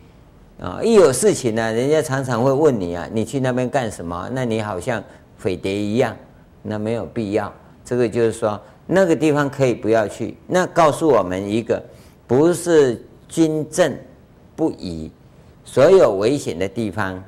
[0.61, 0.81] 啊。
[0.83, 4.31] 一有事情呢，人家常常会问你啊，你去那边干什么？
[4.33, 5.03] 那你好像
[5.37, 6.17] 匪谍一样，
[6.63, 7.53] 那没有必要。
[7.85, 10.37] 这个就是说，那个地方可以不要去。
[10.47, 11.83] 那告诉我们一个，
[12.27, 13.93] 不是军政
[14.55, 15.11] 不宜，
[15.73, 17.25] 所有危险的地方，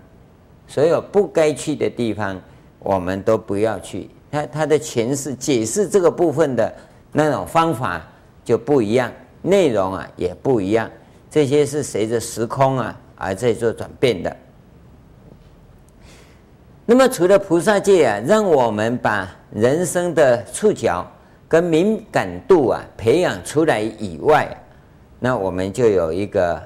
[0.69, 2.39] 所有不该去的地方，
[2.79, 4.11] 我们都不要去。
[4.31, 6.71] 他他的诠释解释这个部分的
[7.11, 8.07] 那种方法
[8.45, 10.91] 就不一样，内容啊也不一样，
[11.31, 14.37] 这些是随着时空啊而在做转变的。
[16.85, 21.11] 那么除了菩萨戒啊，让我们把人生的触角
[21.49, 24.55] 跟敏感度啊培养出来以外，
[25.19, 26.63] 那我们就有一个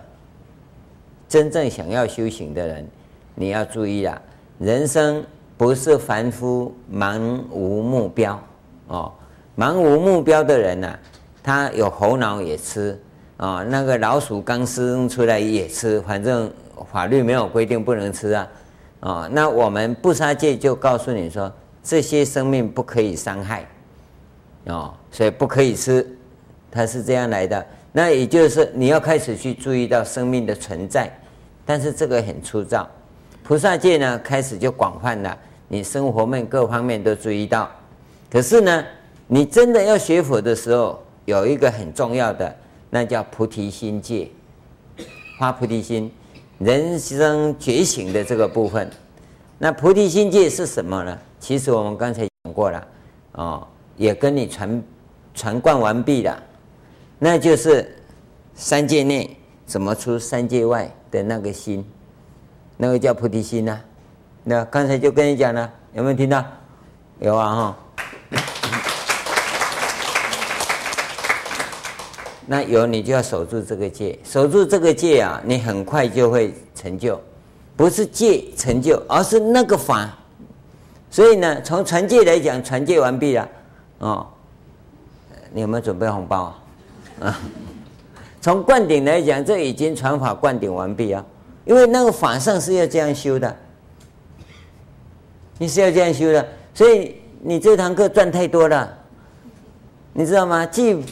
[1.29, 2.87] 真正想要修行的人，
[3.35, 4.20] 你要注意了，
[4.59, 5.24] 人生。
[5.57, 7.18] 不是凡夫盲
[7.51, 8.41] 无目标
[8.87, 9.12] 哦，
[9.57, 10.97] 盲无目标的人呐、
[11.43, 12.97] 他有猴脑也吃
[13.39, 16.49] 啊、那个老鼠刚生出来也吃，反正
[16.93, 18.49] 法律没有规定不能吃啊、
[19.01, 19.29] 哦。
[19.33, 21.53] 那我们不杀戒就告诉你说，
[21.83, 23.66] 这些生命不可以伤害
[24.66, 26.07] 哦，所以不可以吃，
[26.70, 27.66] 它是这样来的。
[27.99, 31.11] 那也就是你要开始去注意到生命的存在，
[31.66, 32.88] 但是这个很粗糙。
[33.42, 35.36] 菩萨戒呢，开始就广泛了。
[35.66, 37.68] 你生活面各方面都注意到，
[38.30, 38.84] 可是呢，
[39.26, 42.55] 你真的要学佛的时候，有一个很重要的，
[42.88, 44.30] 那叫菩提心戒，
[45.40, 46.09] 发菩提心，
[46.59, 48.88] 人生觉醒的这个部分。
[49.59, 51.18] 那菩提心戒是什么呢？
[51.40, 52.86] 其实我们刚才讲过了，
[53.32, 54.82] 哦，也跟你传
[55.34, 56.40] 传贯完毕了，
[57.19, 57.97] 那就是
[58.55, 61.85] 三界内怎么出三界外的那个心，
[62.77, 63.81] 那个叫菩提心呐、
[64.45, 66.45] 那刚才就跟你讲了，有没有听到？
[67.19, 67.77] 有啊哈。
[72.47, 77.21] 那有你就要守住这个戒，守住这个戒啊，你很快就会成就。
[77.77, 80.16] 不是戒成就，而是那个法。
[81.11, 83.49] 所以呢，从传戒来讲，传戒完毕了，
[83.99, 84.27] 哦，
[85.53, 86.62] 你有没有准备红包啊？
[87.21, 87.39] 啊
[88.41, 91.25] 从灌顶来讲，这已经传法灌顶完毕啊，
[91.64, 93.57] 因为那个法上是要这样修的。
[95.59, 98.97] 你是要这样修的，所以你这堂课赚太多了，
[100.12, 100.64] 你知道吗？
[100.64, 100.91] 既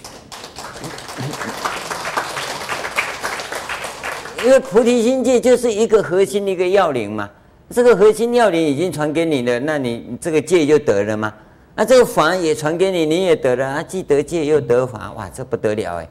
[4.45, 7.29] 因为菩提心戒就是一个核心的一个要领嘛，
[7.71, 11.35] 这个核心要领已经传给你了，那你这个戒就得了吗？
[11.77, 16.09] 那这个法也传给你，你也得了啊，既得戒又得法，哇，这不得了哎！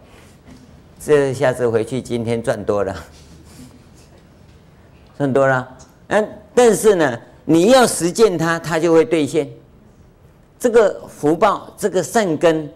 [0.97, 2.95] 这下次回去今天赚多了，
[5.17, 7.19] 赚多了，嗯，但是呢。
[7.47, 9.47] 你要实践它，它就会兑现。
[10.57, 12.67] 这个福报，这个善根，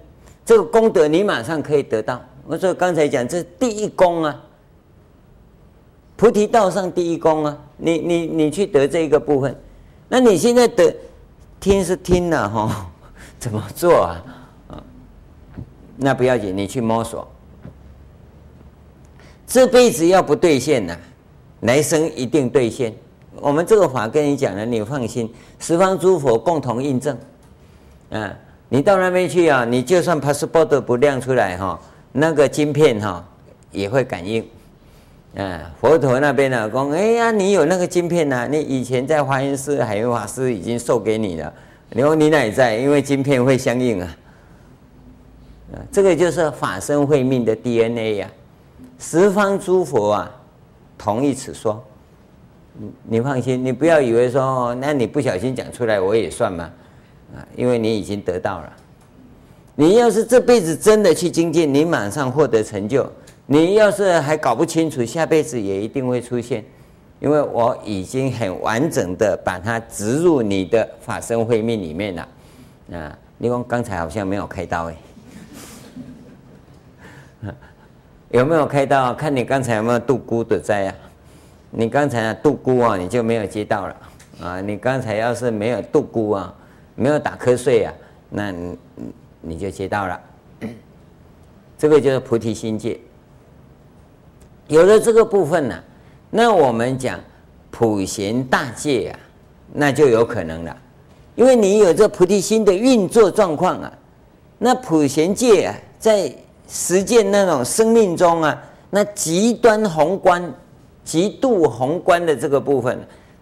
[0.45, 2.21] 这个功德，你马上可以得到。
[2.45, 4.43] 我说刚才讲，这第一功啊，
[6.15, 9.59] 菩提道上第一功啊，你你你去得这一个部分，
[10.07, 10.95] 那你现在得
[11.59, 12.89] 听是听了哈，
[13.39, 14.23] 怎么做啊？
[16.01, 17.27] 那不要紧，你去摸索。
[19.45, 20.95] 这辈子要不兑现呐，
[21.61, 22.93] 来生一定兑现。
[23.35, 27.17] 我们这个法跟你讲了，你放心，十方诸佛共同印证。
[28.11, 28.33] 啊，
[28.69, 31.79] 你到那边去啊，你就算 passport 不亮出来哈，
[32.13, 33.27] 那个晶片哈
[33.71, 34.47] 也会感应。
[35.35, 41.53] 啊，佛陀那边呢讲，哎呀，你有那个晶片呐，你以前在华严寺海云法师已经授给你了，
[41.91, 42.77] 你说你哪在？
[42.77, 44.17] 因为晶片会相应啊。
[45.73, 48.29] 啊，这个就是法身慧命的 DNA 呀，
[48.97, 50.31] 十方诸佛啊，
[50.97, 51.83] 同意此说。
[53.03, 56.69] 你放心，你不要以为说，那你不小心讲出来我也算吗？
[57.35, 58.73] 啊，因为你已经得到了，
[59.75, 63.03] 你要是这辈子真的去精进，你马上获得成就；
[63.51, 66.63] 你要是还搞不清楚，下辈子也一定会出现，
[67.19, 72.27] 因为我已经很完整的把它植入你的法身慧命里面了。
[72.93, 74.95] 啊，你说刚才好像没有开刀哎。
[78.29, 79.15] 有没有开刀？
[79.15, 80.95] 看你刚才有没有度孤的灾啊？
[81.71, 83.95] 你刚才啊度孤啊，你就没有接到了
[84.43, 84.61] 啊！
[84.61, 86.53] 你刚才要是没有度孤啊，
[86.93, 87.91] 没有打瞌睡啊，
[88.29, 88.77] 那你
[89.41, 90.21] 你就接到了。
[91.79, 92.99] 这个就是菩提心戒。
[94.69, 95.75] 有了这个部分呢、
[96.29, 97.19] 那我们讲
[97.69, 99.19] 普贤大戒啊，
[99.73, 100.77] 那就有可能了，
[101.35, 103.91] 因为你有这菩提心的运作状况啊，
[104.57, 106.33] 那普贤戒啊，在。
[106.71, 110.53] 实践那种生命中啊，那极端宏观、
[111.03, 112.99] 极度宏观的这个部分，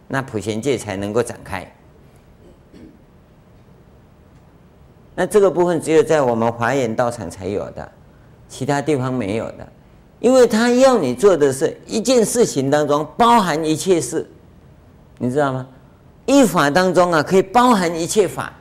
[0.07, 1.69] 那普贤戒才能够展开。
[5.13, 7.91] 那这个部分只有在我们华严道场才有的，
[8.47, 9.67] 其他地方没有的，
[10.19, 14.27] 因为他要你做的是一件事情当中包含一切事，
[15.19, 15.67] 你知道吗？
[16.25, 18.51] 一法当中啊，可以包含一切法，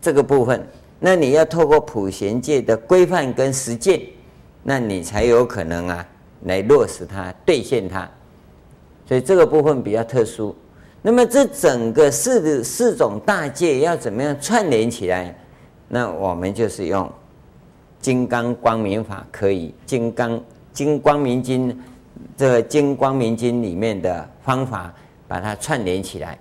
[0.00, 0.66] 这个部分。
[0.98, 4.00] 那你要透过普贤戒的规范跟实践，
[4.62, 6.06] 那你才有可能啊
[6.44, 8.08] 来落实它、兑现它。
[9.06, 10.56] 所以这个部分比较特殊。
[11.02, 15.36] 那么这整个四四种大戒要怎么样串联起来？
[15.88, 17.08] 那我们就是用
[18.06, 20.40] 金刚光明法，可以金刚
[20.72, 21.76] 金光明经
[22.36, 24.94] 这个金光明经里面的方法
[25.26, 26.38] 把它串联起来。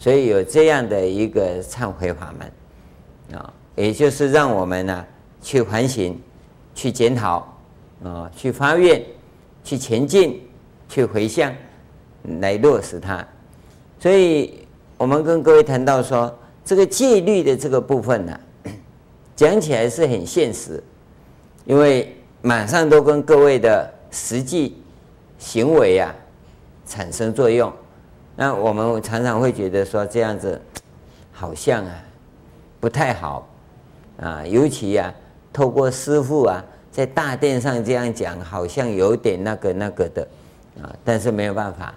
[0.00, 3.54] 所以有这样的一个忏悔法门啊。
[3.76, 5.06] 也就是让我们呢
[5.40, 6.20] 去反省、
[6.74, 7.56] 去检讨
[8.02, 9.00] 啊、去发愿、
[9.62, 10.42] 去前进、
[10.88, 11.54] 去回向，
[12.40, 13.24] 来落实它。
[14.00, 14.66] 所以
[14.98, 18.40] 我们跟各位谈到说，这个戒律的这个部分呢，
[19.36, 20.82] 讲起来是很现实，
[21.66, 24.82] 因为马上都跟各位的实际
[25.38, 26.14] 行为啊
[26.86, 27.70] 产生作用。
[28.34, 30.58] 那我们常常会觉得说，这样子
[31.30, 31.92] 好像啊
[32.80, 33.46] 不太好。
[34.18, 35.14] 啊，尤其呀、啊，
[35.52, 40.26] 透过师父啊，在大殿上这样讲，好像有点那个那个的，
[40.80, 41.94] 啊，但是没有办法，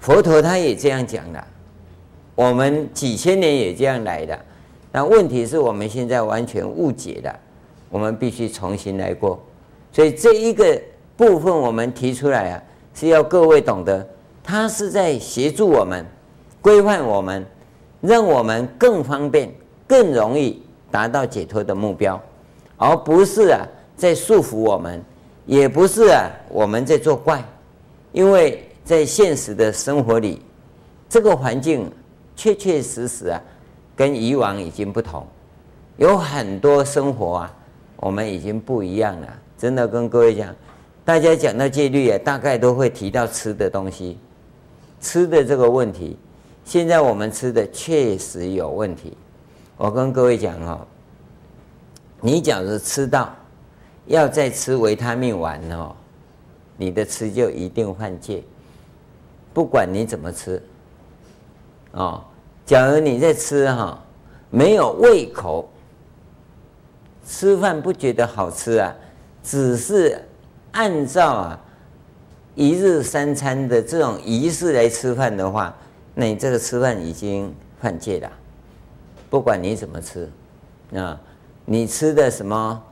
[0.00, 1.44] 佛陀他也这样讲的，
[2.34, 4.36] 我们几千年也这样来的，
[4.90, 7.38] 那问题是我们现在完全误解了，
[7.94, 9.38] 我们必须重新来过，
[9.92, 10.82] 所以这一个
[11.16, 14.04] 部分我们提出来啊，是要各位懂得，
[14.42, 16.04] 他是在协助我们，
[16.60, 17.46] 规范我们，
[18.00, 19.48] 让我们更方便、
[19.86, 20.60] 更容易。
[20.90, 22.20] 达到解脱的目标，
[22.76, 23.66] 而不是啊
[23.96, 25.02] 在束缚我们，
[25.44, 27.42] 也不是啊我们在作怪，
[28.12, 30.40] 因为在现实的生活里，
[31.08, 31.90] 这个环境
[32.36, 33.40] 确确实实啊
[33.96, 35.26] 跟以往已经不同，
[35.96, 37.56] 有很多生活啊
[38.04, 39.26] 我们已经不一样了。
[39.56, 40.54] 真的跟各位讲，
[41.06, 44.18] 大家讲到戒律啊，大概都会提到吃的东西，
[45.00, 46.18] 吃的这个问题，
[46.66, 49.16] 现在我们吃的确实有问题。
[49.78, 50.86] 我跟各位讲哦，
[52.20, 53.34] 你假如吃到
[54.04, 55.96] 要再吃维他命丸哦，
[56.76, 58.44] 你的吃就一定犯戒，
[59.54, 60.62] 不管你怎么吃
[61.92, 62.22] 哦。
[62.66, 63.98] 假如你在吃哈，
[64.50, 65.66] 没有胃口，
[67.26, 68.94] 吃饭不觉得好吃啊，
[69.42, 70.20] 只是
[70.72, 71.60] 按照啊
[72.54, 75.74] 一日三餐的这种仪式来吃饭的话，
[76.14, 78.30] 那你这个吃饭已经犯戒了。
[79.30, 80.30] 不管你怎么吃，
[80.94, 81.18] 啊，
[81.64, 82.82] 你吃的什么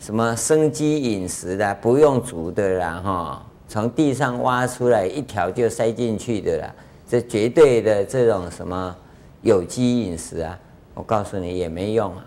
[0.00, 6.74] 什么生机饮食的，不用煮的啦，哈，从地上挖出来一条就塞进去的啦，
[7.08, 8.94] 这绝对的这种什么
[9.40, 10.58] 有机饮食啊，
[10.92, 12.24] 我告诉你也没用啊，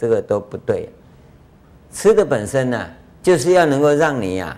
[0.00, 0.88] 这个都不对。
[1.92, 2.90] 吃的本身呢，
[3.22, 4.56] 就是要能够让你呀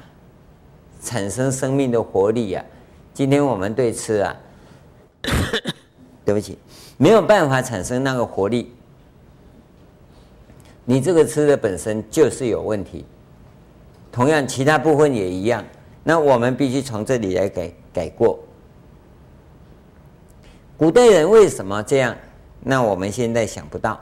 [1.02, 2.64] 产生生命的活力呀。
[3.12, 4.36] 今天我们对吃啊，
[6.24, 6.56] 对不起。
[6.96, 8.72] 没有办法产生那个活力，
[10.84, 13.04] 你这个吃的本身就是有问题。
[14.12, 15.64] 同样，其他部分也一样。
[16.04, 18.38] 那我们必须从这里来改改过。
[20.76, 22.16] 古代人为什么这样？
[22.60, 24.00] 那我们现在想不到，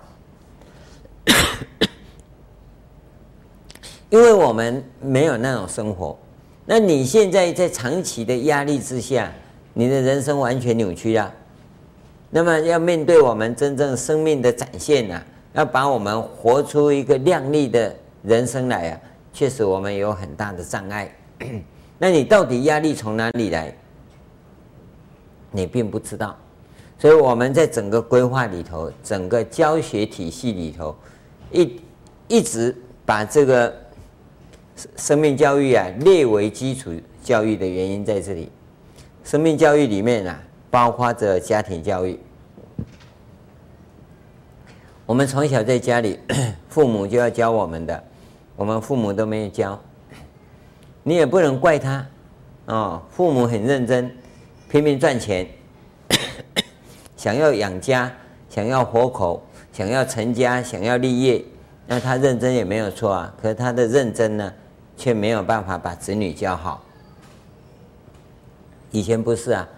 [4.10, 6.18] 因为我们没有那种生活。
[6.66, 9.32] 那你现在在长期的压力之下，
[9.74, 11.32] 你的人生完全扭曲了。
[12.30, 15.20] 那么要面对我们真正生命的展现呢、
[15.52, 19.00] 要把我们活出一个亮丽的人生来啊，
[19.32, 21.12] 确实我们有很大的障碍。
[21.98, 23.74] 那你到底压力从哪里来？
[25.50, 26.36] 你并不知道，
[26.96, 30.94] 所以我们在整个规划里头，整个教学体系里头，
[31.52, 31.80] 一
[32.28, 33.74] 一直把这个
[34.96, 36.92] 生命教育啊列为基础
[37.22, 38.50] 教育的原因在这里。
[39.24, 42.18] 生命教育里面啊，包括着家庭教育。
[45.06, 46.18] 我们从小在家里，
[46.68, 48.04] 父母就要教我们的，
[48.54, 49.78] 我们父母都没有教，
[51.02, 52.06] 你也不能怪他，
[52.66, 54.10] 哦，父母很认真，
[54.68, 55.48] 拼命赚钱。
[57.16, 58.10] 想要养家，
[58.48, 61.44] 想要活口，想要成家，想要立业，
[61.86, 63.34] 那他认真也没有错啊。
[63.40, 64.52] 可是他的认真呢，
[64.96, 66.82] 却没有办法把子女教好。
[68.90, 69.68] 以前不是啊，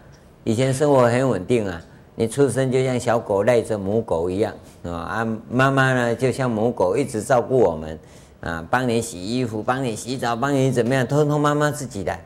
[0.44, 1.80] 以前生活很稳定啊。
[2.14, 4.52] 你出生就像小狗赖着母狗一样
[4.84, 7.98] 啊啊，妈妈呢就像母狗一直照顾我们
[8.42, 12.22] 啊，帮你洗衣服，帮你洗澡，帮你怎么样，通通妈妈自己来。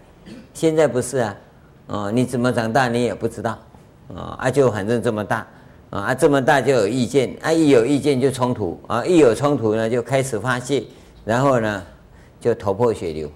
[0.52, 1.36] 现在不是啊，
[1.86, 3.56] 哦，你怎么长大你也不知道。
[4.12, 5.46] 啊，啊，就反正这么大，
[5.90, 10.82] 啊，这么大就有意见，啊，一有意见就冲突，啊，一有冲突呢就开始发泄，
[11.24, 11.82] 然后呢
[12.40, 13.30] 就头破血流，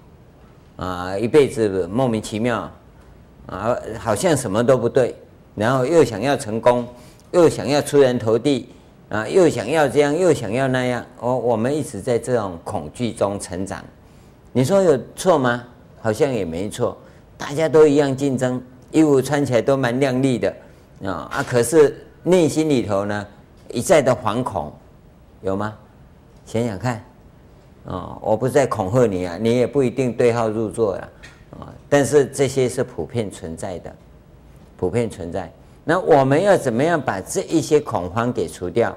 [0.77, 2.71] 啊，一辈子莫名其妙，
[3.47, 5.15] 啊，好像什么都不对，
[5.55, 6.87] 然后又想要成功，
[7.31, 8.69] 又想要出人头地，
[9.09, 13.85] 啊，又想要这样，又想要那样，我我们一直在这种恐惧中成长，
[14.53, 15.65] 你说有错吗？
[16.03, 16.97] 好像也没错，
[17.37, 18.61] 大家都一样竞争。
[18.91, 20.53] 衣服穿起来都蛮亮丽的
[21.05, 21.47] 啊啊！
[21.49, 23.27] 可是内心里头呢，
[23.71, 24.73] 一再的惶恐，
[25.41, 25.77] 有吗？
[26.45, 27.05] 想想看
[27.87, 28.19] 啊！
[28.21, 31.09] 我不是在恐吓你啊，你也不一定对号入座呀
[31.59, 31.73] 啊！
[31.89, 33.95] 但是这些是普遍存在的，
[34.77, 35.51] 普遍存在。
[35.85, 38.97] 那我们要怎么样把这一些恐慌给除掉？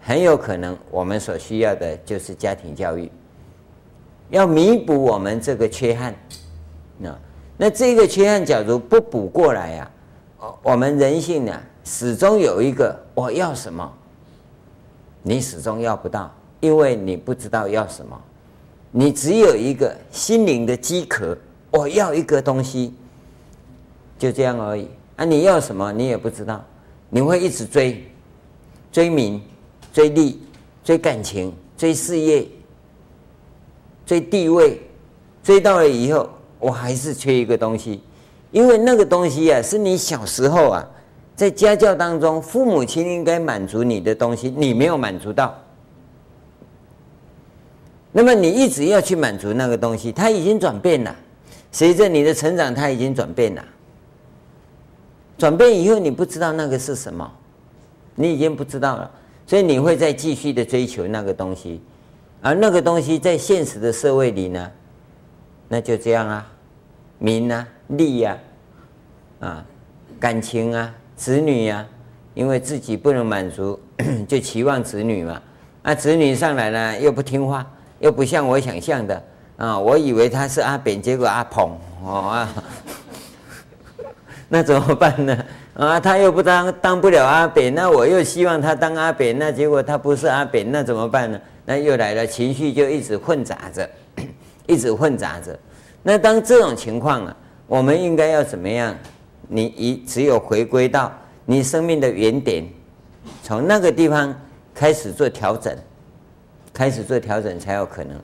[0.00, 3.10] 很有可能我们所需要的就是家庭教育，
[4.30, 6.14] 要弥补我们这个缺憾
[6.98, 7.18] 那。
[7.56, 9.90] 那这个缺憾，假如不补过来呀，
[10.62, 13.92] 我们人性呢，始终有一个我要什么，
[15.22, 18.20] 你始终要不到，因为你不知道要什么，
[18.90, 21.36] 你只有一个心灵的饥渴，
[21.70, 22.94] 我要一个东西，
[24.18, 24.88] 就这样而已。
[25.16, 26.64] 啊，你要什么，你也不知道，
[27.10, 28.08] 你会一直追，
[28.92, 29.42] 追名，
[29.92, 30.40] 追利，
[30.84, 32.46] 追感情，追事业，
[34.06, 34.80] 追地位，
[35.42, 36.28] 追到了以后。
[36.60, 38.02] 我还是缺一个东西，
[38.50, 40.88] 因为那个东西啊，是你小时候啊，
[41.36, 45.54] 在家教当中，父母亲应该满足你的东西，你没有满足到。
[48.10, 51.14] 那么你一直要去满足那个东西，它已经转变了，
[51.70, 53.64] 随着你的成长，它已经转变了。
[55.36, 57.30] 转变以后，你不知道那个是什么，
[58.14, 59.10] 你已经不知道了，
[59.46, 61.80] 所以你会再继续的追求那个东西，
[62.40, 64.70] 而那个东西在现实的社会里呢？
[65.68, 66.50] 那就这样啊，
[67.18, 68.38] 名啊，利呀，
[69.40, 69.64] 啊，
[70.20, 71.86] 感情啊，子女呀、啊，
[72.34, 73.78] 因为自己不能满足，
[74.28, 75.42] 就期望子女嘛。
[75.82, 77.66] 啊，子女上来呢又不听话，
[77.98, 79.22] 又不像我想象的
[79.56, 82.54] 啊，我以为他是阿扁，结果阿鹏哦啊，
[84.48, 85.44] 那怎么办呢？
[85.74, 91.40] 啊，他又不当当不了阿扁，那我又希望他当阿扁，那结果他不是阿扁，那怎么办呢？
[91.64, 93.88] 那又来了，情绪就一直混杂着。
[94.66, 95.58] 一直混杂着，
[96.02, 97.36] 那当这种情况啊，
[97.66, 98.94] 我们应该要怎么样？
[99.48, 101.10] 你一只有回归到
[101.46, 102.64] 你生命的原点，
[103.42, 104.34] 从那个地方
[104.74, 105.74] 开始做调整，
[106.72, 108.14] 开始做调整才有可能。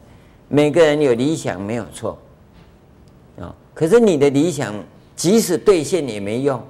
[0.48, 2.18] 每个人有理想没有错
[3.40, 4.74] 啊，可是你的理想
[5.16, 6.62] 即使兑现也没用，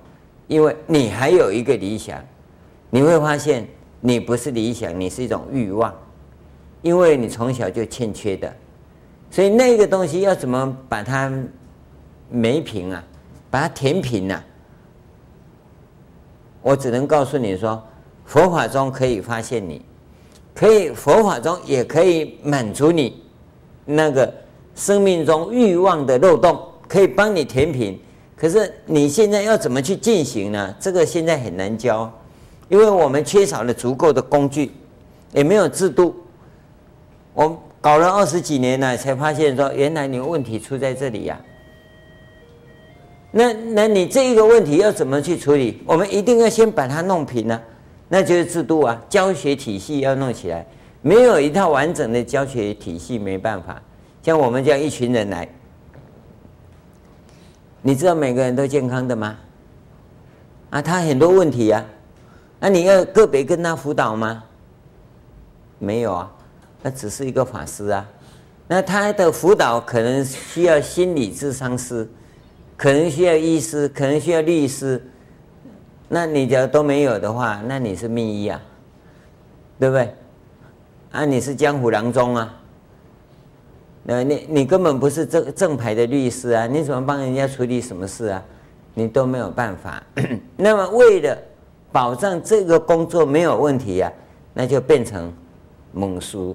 [0.47, 2.25] 因为你还有一个理想，
[2.91, 3.67] 你会发现
[4.01, 5.93] 你不是理想，你是一种欲望，
[6.83, 8.55] 因为你从小就欠缺的。
[9.35, 11.29] 所以那个东西要怎么把它
[12.31, 13.03] 没平啊，
[13.51, 14.41] 把它填平啊？
[16.63, 17.83] 我只能告诉你说，
[18.25, 19.85] 佛法中可以发现你，
[20.55, 23.25] 可以佛法中也可以满足你
[23.85, 24.33] 那个
[24.77, 26.57] 生命中欲望的漏洞，
[26.87, 27.99] 可以帮你填平。
[28.37, 30.73] 可是你现在要怎么去进行呢？
[30.79, 32.09] 这个现在很难教，
[32.69, 34.71] 因为我们缺少了足够的工具，
[35.33, 36.15] 也没有制度。
[37.33, 37.61] 我。
[37.85, 41.39] 搞了二十几年了，才发现说原来你问题出在这里呀、
[43.31, 45.83] 那那你这一个问题要怎么去处理？
[45.85, 47.61] 我们一定要先把它弄平呢、
[48.09, 50.65] 那就是制度啊，教学体系要弄起来。
[51.03, 53.83] 没有一套完整的教学体系，没办法。
[54.23, 55.47] 像我们这样一群人来，
[57.83, 59.37] 你知道每个人都健康的吗？
[60.71, 61.85] 啊，他很多问题呀、啊，
[62.61, 64.43] 那你要个别跟他辅导吗？
[65.79, 66.31] 没有啊。
[66.85, 68.07] 那只是一个法师啊，
[68.69, 72.07] 那他的辅导可能需要心理咨商师，
[72.77, 75.03] 可能需要医师，可能需要律师，
[76.11, 78.61] 那你只要都没有的话，那你是命医啊，
[79.81, 80.15] 对不对？
[81.11, 82.55] 啊，你是江湖郎中啊，
[84.03, 88.45] 那你你根本不是正正牌的律师啊，你怎么帮人家处理什么事啊？
[88.93, 90.03] 你都没有办法。
[90.55, 91.35] 那么为了
[91.91, 94.13] 保障这个工作没有问题呀、啊，
[94.53, 95.33] 那就变成
[95.93, 96.55] 蒙书、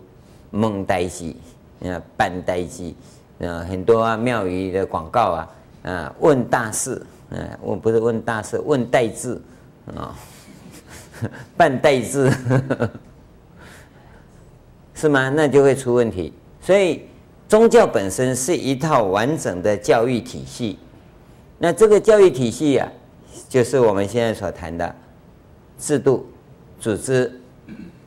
[0.51, 1.35] 蒙代记、
[1.83, 2.95] 啊办代记，
[3.41, 5.49] 啊很多啊庙宇的广告啊，
[5.83, 9.41] 啊问大事，啊问不是问大事，问代字
[9.95, 10.15] 啊，
[11.55, 12.31] 办代志。
[14.95, 15.29] 是吗？
[15.29, 16.33] 那就会出问题。
[16.59, 17.05] 所以
[17.47, 20.77] 宗教本身是一套完整的教育体系。
[21.57, 22.91] 那这个教育体系呀、啊，
[23.47, 24.93] 就是我们现在所谈的
[25.77, 26.29] 制度、
[26.81, 27.31] 组织、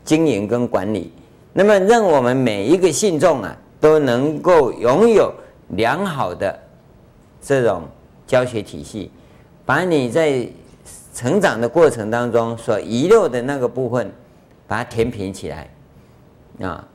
[0.04, 1.10] 经营跟管理。
[1.52, 5.32] 那么让我们每一个信众啊，都能够拥有
[5.68, 6.58] 良好的
[7.40, 7.82] 这种
[8.26, 9.10] 教学体系，
[9.66, 10.46] 把你在
[11.14, 14.10] 成长的过程当中所遗漏的那个部分，
[14.66, 15.68] 把它填平起来。
[16.60, 16.86] 啊，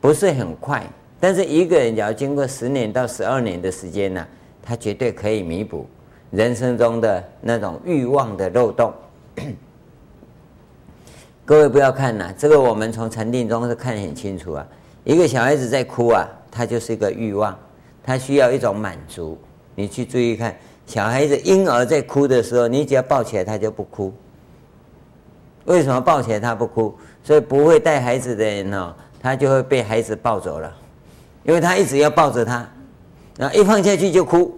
[0.00, 0.84] 不是很快，
[1.20, 4.26] 但是一个人只要经过十年到十二年的时间呢、
[4.62, 5.86] 他绝对可以弥补
[6.30, 8.92] 人生中的那种欲望的漏洞。
[11.44, 14.66] 各位不要看呐、这个我们从禅定中是看得很清楚啊。
[15.02, 17.56] 一个小孩子在哭啊，他就是一个欲望，
[18.04, 19.36] 他需要一种满足。
[19.74, 24.12] 你去注意看，小孩子婴儿在哭的时候，你只要抱起来，他就不哭。
[25.64, 26.96] 为什么抱起来他不哭？
[27.24, 30.72] 所以不会带孩子的人呢，他就会被孩子抱走了，
[31.42, 32.68] 因为他一直要抱着他，
[33.36, 34.56] 然后一放下去就哭，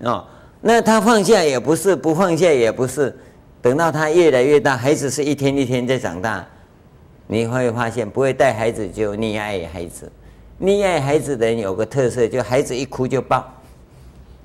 [0.00, 0.24] 哦，
[0.60, 3.16] 那他放下也不是，不放下也不是，
[3.62, 6.46] 等到他越来越大，孩子是一天一天在长大，
[7.26, 10.10] 你会发现不会带孩子就溺爱孩子，
[10.60, 13.46] 溺爱孩子的人有个特色，就孩子一哭就抱，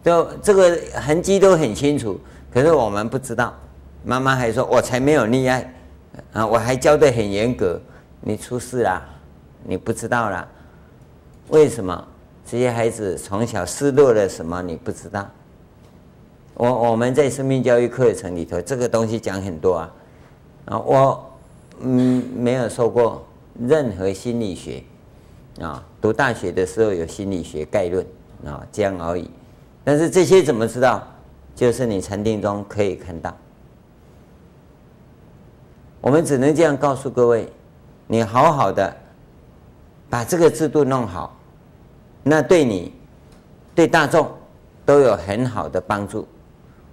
[0.03, 2.19] 就这个痕迹都很清楚，
[2.53, 3.53] 可是我们不知道，
[4.03, 5.71] 妈妈还说我才没有溺爱。
[6.31, 7.77] 啊，我还教得很严格，
[8.21, 9.05] 你出事啦，
[9.63, 10.47] 你不知道啦，
[11.49, 12.07] 为什么
[12.45, 14.61] 这些孩子从小失落了什么？
[14.61, 15.29] 你不知道。
[16.55, 19.91] 我我们在生命教育课程里头，这个东西讲很多啊。
[20.65, 21.31] 啊，我
[21.81, 23.25] 嗯没有受过
[23.59, 24.81] 任何心理学，
[25.61, 28.05] 啊，读大学的时候有心理学概论
[28.45, 29.29] 啊，这样而已。
[29.83, 31.05] 但是这些怎么知道？
[31.53, 33.35] 就是你禅定中可以看到。
[36.01, 37.47] 我们只能这样告诉各位：
[38.07, 38.95] 你好好的
[40.09, 41.35] 把这个制度弄好，
[42.23, 42.93] 那对你、
[43.73, 44.29] 对大众
[44.85, 46.27] 都有很好的帮助。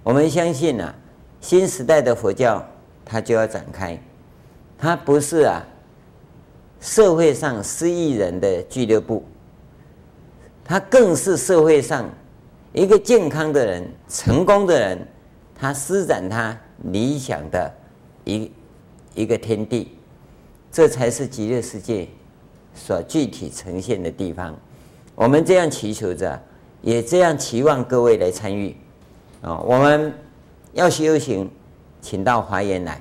[0.03, 0.93] 我们相信啊，
[1.41, 2.63] 新时代的佛教
[3.05, 3.97] 它就要展开，
[4.77, 5.65] 它不是啊
[6.79, 9.23] 社会上失意人的俱乐部，
[10.63, 12.09] 它更是社会上
[12.73, 15.07] 一个健康的人、成功的人，
[15.55, 16.57] 他施展他
[16.91, 17.73] 理想的
[18.25, 18.51] 一。
[19.15, 19.95] 一个天地，
[20.71, 22.07] 这才是极乐世界
[22.73, 24.57] 所具体呈现的地方。
[25.13, 26.41] 我们这样祈求着，
[26.81, 28.75] 也这样期望各位来参与。
[29.43, 30.11] 啊，我们
[30.71, 31.47] 要修行，
[32.01, 32.99] 请到华严来。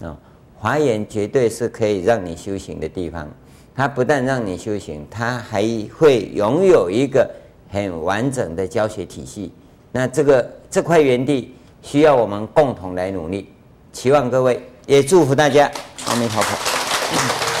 [0.00, 0.16] 啊，
[0.58, 3.28] 华严绝对是可以让你修行的地方。
[3.76, 5.62] 它不但让你修行，它还
[5.96, 7.30] 会拥有一个
[7.70, 9.52] 很完整的教学体系。
[9.92, 13.48] 那这个这块园地需要我们共同来努力。
[13.92, 14.60] 期望各位。
[14.84, 15.70] 也祝福大家，
[16.06, 17.51] 阿弥陀佛。